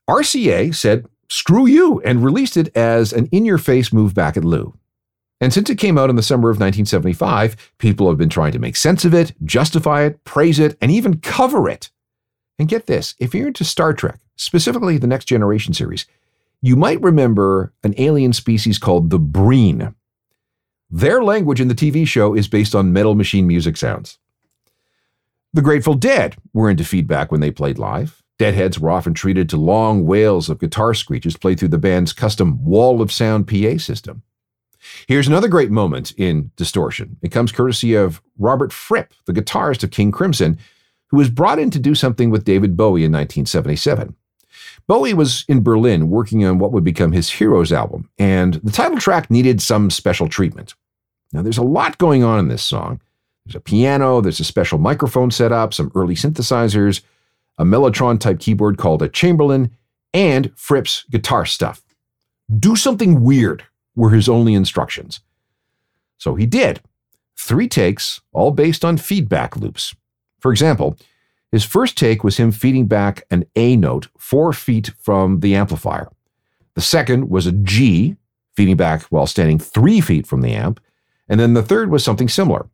RCA 0.09 0.75
said, 0.75 1.07
screw 1.29 1.65
you, 1.65 1.99
and 2.01 2.23
released 2.23 2.57
it 2.57 2.75
as 2.77 3.11
an 3.11 3.27
in 3.27 3.45
your 3.45 3.57
face 3.57 3.91
move 3.91 4.13
back 4.13 4.37
at 4.37 4.45
Lou. 4.45 4.77
And 5.41 5.53
since 5.53 5.69
it 5.69 5.77
came 5.77 5.97
out 5.97 6.09
in 6.09 6.15
the 6.15 6.23
summer 6.23 6.49
of 6.49 6.55
1975, 6.55 7.73
people 7.77 8.07
have 8.07 8.17
been 8.17 8.29
trying 8.29 8.53
to 8.53 8.59
make 8.59 8.75
sense 8.75 9.03
of 9.03 9.13
it, 9.13 9.33
justify 9.43 10.03
it, 10.03 10.23
praise 10.23 10.59
it, 10.59 10.77
and 10.81 10.91
even 10.91 11.19
cover 11.19 11.69
it. 11.69 11.89
And 12.57 12.69
get 12.69 12.85
this 12.85 13.15
if 13.19 13.35
you're 13.35 13.47
into 13.47 13.65
Star 13.65 13.93
Trek, 13.93 14.19
specifically 14.37 14.97
the 14.97 15.07
Next 15.07 15.25
Generation 15.25 15.73
series, 15.73 16.05
you 16.61 16.75
might 16.75 17.01
remember 17.01 17.73
an 17.83 17.93
alien 17.97 18.33
species 18.33 18.79
called 18.79 19.09
the 19.09 19.19
Breen. 19.19 19.93
Their 20.89 21.23
language 21.23 21.59
in 21.59 21.67
the 21.67 21.75
TV 21.75 22.07
show 22.07 22.33
is 22.33 22.47
based 22.47 22.73
on 22.73 22.93
metal 22.93 23.15
machine 23.15 23.45
music 23.45 23.75
sounds. 23.75 24.19
The 25.53 25.61
Grateful 25.61 25.95
Dead 25.95 26.35
were 26.53 26.69
into 26.69 26.83
feedback 26.85 27.31
when 27.31 27.41
they 27.41 27.51
played 27.51 27.77
live. 27.77 28.23
Deadheads 28.37 28.79
were 28.79 28.91
often 28.91 29.13
treated 29.13 29.49
to 29.49 29.57
long 29.57 30.05
wails 30.05 30.49
of 30.49 30.59
guitar 30.59 30.93
screeches 30.93 31.37
played 31.37 31.59
through 31.59 31.69
the 31.69 31.77
band's 31.77 32.13
custom 32.13 32.63
wall 32.63 33.01
of 33.01 33.11
sound 33.11 33.47
PA 33.47 33.77
system. 33.77 34.23
Here's 35.07 35.27
another 35.27 35.47
great 35.47 35.71
moment 35.71 36.11
in 36.17 36.51
distortion. 36.55 37.17
It 37.21 37.31
comes 37.31 37.51
courtesy 37.51 37.93
of 37.95 38.21
Robert 38.37 38.73
Fripp, 38.73 39.13
the 39.25 39.33
guitarist 39.33 39.83
of 39.83 39.91
King 39.91 40.11
Crimson, 40.11 40.57
who 41.07 41.17
was 41.17 41.29
brought 41.29 41.59
in 41.59 41.71
to 41.71 41.79
do 41.79 41.95
something 41.95 42.29
with 42.29 42.45
David 42.45 42.75
Bowie 42.75 43.03
in 43.03 43.11
1977. 43.11 44.15
Bowie 44.87 45.13
was 45.13 45.45
in 45.47 45.63
Berlin 45.63 46.09
working 46.09 46.45
on 46.45 46.59
what 46.59 46.71
would 46.71 46.83
become 46.83 47.11
his 47.11 47.29
Heroes 47.29 47.71
album, 47.71 48.09
and 48.17 48.55
the 48.55 48.71
title 48.71 48.97
track 48.97 49.31
needed 49.31 49.61
some 49.61 49.89
special 49.89 50.29
treatment. 50.29 50.75
Now, 51.33 51.41
there's 51.41 51.57
a 51.57 51.63
lot 51.63 51.97
going 51.97 52.23
on 52.23 52.39
in 52.39 52.47
this 52.47 52.63
song. 52.63 53.01
There's 53.45 53.55
a 53.55 53.59
piano, 53.59 54.21
there's 54.21 54.39
a 54.39 54.45
special 54.45 54.77
microphone 54.79 55.31
setup, 55.31 55.73
some 55.73 55.91
early 55.95 56.15
synthesizers, 56.15 57.01
a 57.57 57.63
Mellotron 57.63 58.19
type 58.19 58.39
keyboard 58.39 58.77
called 58.77 59.01
a 59.01 59.09
Chamberlin, 59.09 59.71
and 60.13 60.51
Fripp's 60.55 61.05
guitar 61.09 61.45
stuff. 61.45 61.81
Do 62.59 62.75
something 62.75 63.21
weird 63.21 63.63
were 63.95 64.11
his 64.11 64.29
only 64.29 64.53
instructions. 64.53 65.21
So 66.17 66.35
he 66.35 66.45
did. 66.45 66.81
Three 67.37 67.67
takes, 67.67 68.21
all 68.33 68.51
based 68.51 68.85
on 68.85 68.97
feedback 68.97 69.57
loops. 69.57 69.95
For 70.39 70.51
example, 70.51 70.97
his 71.51 71.63
first 71.63 71.97
take 71.97 72.23
was 72.23 72.37
him 72.37 72.51
feeding 72.51 72.87
back 72.87 73.25
an 73.31 73.45
A 73.55 73.75
note 73.75 74.07
four 74.17 74.53
feet 74.53 74.91
from 74.99 75.39
the 75.39 75.55
amplifier. 75.55 76.09
The 76.75 76.81
second 76.81 77.29
was 77.29 77.47
a 77.47 77.51
G, 77.51 78.15
feeding 78.55 78.77
back 78.77 79.03
while 79.03 79.27
standing 79.27 79.59
three 79.59 80.01
feet 80.01 80.27
from 80.27 80.41
the 80.41 80.53
amp. 80.53 80.79
And 81.27 81.39
then 81.39 81.53
the 81.53 81.63
third 81.63 81.89
was 81.89 82.03
something 82.03 82.29
similar. 82.29 82.67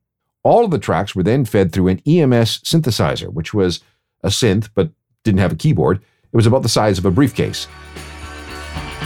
All 0.44 0.66
of 0.66 0.72
the 0.72 0.80
tracks 0.80 1.16
were 1.16 1.24
then 1.24 1.46
fed 1.46 1.72
through 1.72 1.90
an 1.90 2.02
EMS 2.08 2.60
synthesizer, 2.62 3.32
which 3.32 3.54
was 3.54 3.82
a 4.24 4.30
synth 4.30 4.70
but 4.74 4.92
didn't 5.24 5.40
have 5.40 5.52
a 5.52 5.56
keyboard. 5.56 5.98
It 5.98 6.36
was 6.36 6.48
about 6.48 6.64
the 6.64 6.70
size 6.70 6.98
of 6.98 7.06
a 7.06 7.12
briefcase. 7.12 7.68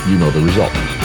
You 0.08 0.17
know 0.17 0.32
the 0.32 0.41
result. 0.41 1.05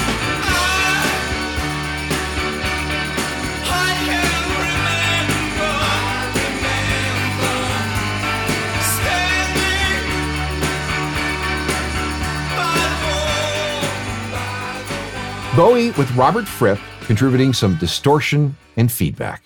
Bowie 15.57 15.91
with 15.93 16.15
Robert 16.15 16.47
Fripp 16.47 16.79
contributing 17.01 17.53
some 17.53 17.77
distortion 17.79 18.57
and 18.77 18.91
feedback. 18.91 19.43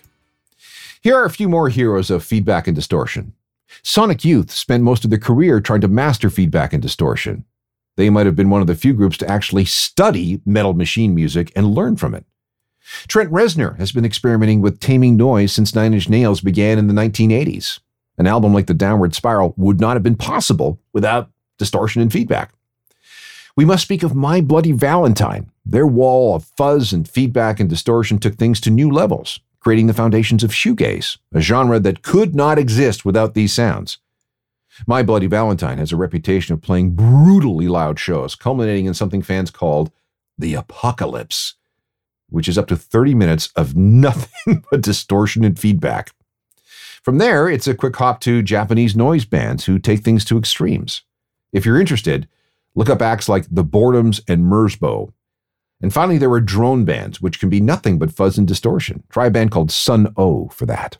Here 1.01 1.17
are 1.17 1.25
a 1.25 1.31
few 1.31 1.49
more 1.49 1.71
heroes 1.71 2.11
of 2.11 2.23
feedback 2.23 2.67
and 2.67 2.77
distortion. 2.77 3.33
Sonic 3.83 4.23
Youth 4.23 4.51
spent 4.51 4.83
most 4.83 5.05
of 5.05 5.11
their 5.11 5.19
career 5.19 5.61
trying 5.61 5.81
to 5.81 5.89
master 5.89 6.29
feedback 6.29 6.75
and 6.75 6.83
distortion. 6.83 7.47
They 7.97 8.11
might 8.11 8.27
have 8.27 8.37
been 8.37 8.51
one 8.51 8.61
of 8.61 8.67
the 8.67 8.75
few 8.75 8.93
groups 8.93 9.17
to 9.19 9.31
actually 9.31 9.65
study 9.65 10.43
metal 10.45 10.75
machine 10.75 11.15
music 11.15 11.51
and 11.57 11.75
learn 11.75 11.97
from 11.97 12.15
it. 12.15 12.27
Trent 13.09 13.31
Reznor 13.33 13.79
has 13.79 13.91
been 13.91 14.05
experimenting 14.05 14.61
with 14.61 14.81
taming 14.81 15.17
noise 15.17 15.53
since 15.53 15.75
Nine 15.75 15.95
Inch 15.95 16.11
Nails 16.11 16.43
began 16.43 16.79
in 16.79 16.87
the 16.87 16.93
1980s. 16.93 17.81
An 18.19 18.27
album 18.27 18.53
like 18.53 18.67
The 18.67 18.75
Downward 18.75 19.15
Spiral 19.15 19.55
would 19.57 19.81
not 19.81 19.97
have 19.97 20.03
been 20.03 20.17
possible 20.17 20.79
without 20.93 21.31
distortion 21.57 22.03
and 22.03 22.13
feedback. 22.13 22.53
We 23.57 23.65
must 23.65 23.85
speak 23.85 24.03
of 24.03 24.15
My 24.15 24.43
Bloody 24.43 24.73
Valentine. 24.73 25.51
Their 25.65 25.87
wall 25.87 26.35
of 26.35 26.45
fuzz 26.45 26.93
and 26.93 27.09
feedback 27.09 27.59
and 27.59 27.69
distortion 27.69 28.19
took 28.19 28.35
things 28.35 28.61
to 28.61 28.71
new 28.71 28.91
levels, 28.91 29.41
creating 29.61 29.87
the 29.87 29.95
foundations 29.95 30.45
of 30.45 30.51
shoegaze, 30.51 31.19
a 31.33 31.41
genre 31.41 31.81
that 31.81 32.03
could 32.03 32.35
not 32.35 32.59
exist 32.59 33.05
without 33.05 33.35
these 33.35 33.53
sounds. 33.53 33.99
My 34.87 35.03
Bloody 35.03 35.27
Valentine 35.27 35.79
has 35.79 35.93
a 35.93 35.97
reputation 35.97 36.53
of 36.53 36.61
playing 36.61 36.91
brutally 36.91 37.69
loud 37.69 37.99
shows, 37.99 38.35
culminating 38.35 38.87
in 38.87 38.95
something 38.95 39.23
fans 39.23 39.51
called 39.51 39.91
the 40.37 40.55
apocalypse, 40.55 41.55
which 42.29 42.49
is 42.49 42.59
up 42.59 42.67
to 42.67 42.77
30 42.77 43.15
minutes 43.15 43.51
of 43.57 43.77
nothing 43.77 44.65
but 44.71 44.83
distortion 44.83 45.45
and 45.45 45.59
feedback. 45.59 46.13
From 47.03 47.19
there, 47.19 47.49
it's 47.49 47.69
a 47.69 47.75
quick 47.75 47.97
hop 47.97 48.21
to 48.21 48.43
Japanese 48.43 48.97
noise 48.97 49.25
bands 49.25 49.67
who 49.67 49.79
take 49.79 50.01
things 50.01 50.25
to 50.27 50.39
extremes. 50.39 51.03
If 51.53 51.65
you're 51.65 51.81
interested, 51.81 52.27
Look 52.75 52.91
up 52.91 53.03
acts 53.03 53.29
like 53.29 53.47
The 53.51 53.65
Boredoms 53.65 54.21
and 54.27 54.45
Merzbow. 54.45 55.13
And 55.85 55.93
finally, 55.93 56.17
there 56.17 56.33
are 56.33 56.41
drone 56.41 56.87
bands, 56.87 57.21
which 57.21 57.39
can 57.39 57.51
be 57.51 57.61
nothing 57.61 57.99
but 57.99 58.11
fuzz 58.11 58.39
and 58.39 58.49
distortion. 58.49 59.03
Try 59.11 59.27
a 59.27 59.31
band 59.31 59.51
called 59.51 59.71
Sunn 59.71 60.15
O))) 60.17 60.49
for 60.49 60.65
that. 60.65 60.97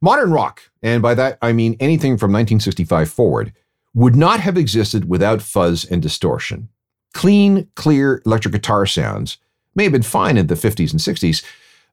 Modern 0.00 0.32
rock, 0.32 0.72
and 0.82 1.00
by 1.00 1.14
that 1.14 1.38
I 1.40 1.52
mean 1.52 1.76
anything 1.78 2.18
from 2.18 2.32
1965 2.32 3.08
forward, 3.08 3.52
would 3.94 4.16
not 4.16 4.40
have 4.40 4.58
existed 4.58 5.08
without 5.08 5.40
fuzz 5.40 5.84
and 5.84 6.02
distortion. 6.02 6.68
Clean, 7.14 7.68
clear 7.76 8.22
electric 8.26 8.54
guitar 8.54 8.86
sounds 8.86 9.38
may 9.76 9.84
have 9.84 9.92
been 9.92 10.02
fine 10.02 10.36
in 10.36 10.48
the 10.48 10.56
50s 10.56 10.90
and 10.90 11.00
60s, 11.00 11.44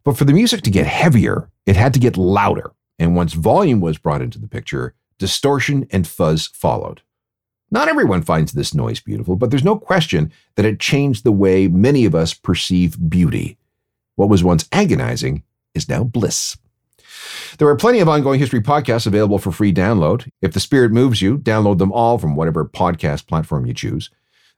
but 0.04 0.18
for 0.18 0.26
the 0.26 0.34
music 0.34 0.64
to 0.64 0.72
get 0.72 0.88
heavier, 0.88 1.52
it 1.68 1.76
had 1.76 1.94
to 1.94 2.00
get 2.00 2.18
louder. 2.18 2.72
And 2.98 3.16
once 3.16 3.34
volume 3.34 3.82
was 3.82 4.00
brought 4.00 4.24
into 4.24 4.40
the 4.40 4.48
picture, 4.48 4.96
distortion 5.20 5.86
and 5.92 6.08
fuzz 6.08 6.48
followed. 6.48 7.04
Not 7.74 7.88
everyone 7.88 8.22
finds 8.22 8.52
this 8.52 8.76
noise 8.76 9.00
beautiful, 9.00 9.36
but 9.36 9.50
there's 9.50 9.64
no 9.64 9.80
question 9.80 10.32
that 10.58 10.66
it 10.66 10.80
changed 10.80 11.24
the 11.24 11.32
way 11.32 11.68
many 11.68 12.06
of 12.06 12.14
us 12.14 12.32
perceive 12.32 13.10
beauty. 13.10 13.58
What 14.16 14.30
was 14.30 14.44
once 14.44 14.70
agonizing 14.72 15.42
is 15.74 15.90
now 15.90 16.04
bliss. 16.04 16.56
There 17.58 17.68
are 17.68 17.76
plenty 17.76 18.00
of 18.00 18.08
ongoing 18.08 18.40
history 18.40 18.62
podcasts 18.62 19.08
available 19.08 19.40
for 19.40 19.52
free 19.52 19.74
download. 19.74 20.30
If 20.40 20.54
the 20.54 20.60
spirit 20.60 20.92
moves 20.92 21.20
you, 21.20 21.40
download 21.40 21.80
them 21.80 21.92
all 21.92 22.20
from 22.20 22.36
whatever 22.36 22.64
podcast 22.64 23.26
platform 23.26 23.66
you 23.66 23.74
choose. 23.74 24.12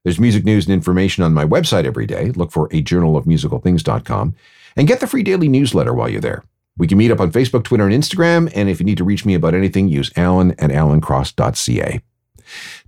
There's 0.04 0.20
music 0.20 0.44
news 0.44 0.66
and 0.66 0.74
information 0.74 1.24
on 1.24 1.34
my 1.34 1.46
website 1.46 1.86
every 1.86 2.06
day. 2.06 2.32
Look 2.32 2.52
for 2.52 2.68
ajournalofmusicalthings.com 2.68 4.36
and 4.76 4.88
get 4.90 5.00
the 5.00 5.08
free 5.08 5.24
daily 5.24 5.48
newsletter 5.48 5.94
while 5.94 6.10
you're 6.10 6.20
there. 6.20 6.44
We 6.78 6.86
can 6.86 6.98
meet 6.98 7.12
up 7.12 7.22
on 7.22 7.32
Facebook, 7.32 7.64
Twitter, 7.64 7.88
and 7.88 7.94
Instagram. 7.94 8.52
And 8.54 8.68
if 8.68 8.82
you 8.82 8.86
need 8.86 8.98
to 8.98 9.06
reach 9.06 9.24
me 9.24 9.36
about 9.36 9.54
anything, 9.54 9.88
use 9.88 10.12
alan 10.18 10.52
at 10.60 10.70
alancross.ca. 10.70 12.02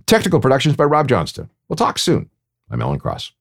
Technical 0.08 0.40
productions 0.40 0.74
by 0.74 0.84
Rob 0.84 1.06
Johnston. 1.06 1.50
We'll 1.68 1.76
talk 1.76 1.98
soon. 1.98 2.30
I'm 2.70 2.80
Alan 2.80 2.98
Cross. 2.98 3.32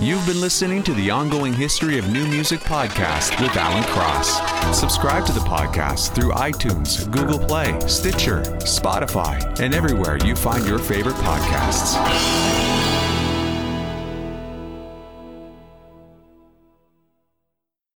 You've 0.00 0.26
been 0.26 0.40
listening 0.40 0.82
to 0.82 0.94
the 0.94 1.12
Ongoing 1.12 1.52
History 1.52 1.96
of 1.96 2.10
New 2.12 2.26
Music 2.26 2.58
podcast 2.58 3.40
with 3.40 3.56
Alan 3.56 3.84
Cross. 3.84 4.40
Subscribe 4.76 5.24
to 5.26 5.32
the 5.32 5.38
podcast 5.38 6.12
through 6.12 6.32
iTunes, 6.32 7.08
Google 7.12 7.38
Play, 7.38 7.78
Stitcher, 7.86 8.42
Spotify, 8.62 9.60
and 9.60 9.76
everywhere 9.76 10.18
you 10.24 10.34
find 10.34 10.66
your 10.66 10.80
favorite 10.80 11.14
podcasts. 11.14 12.71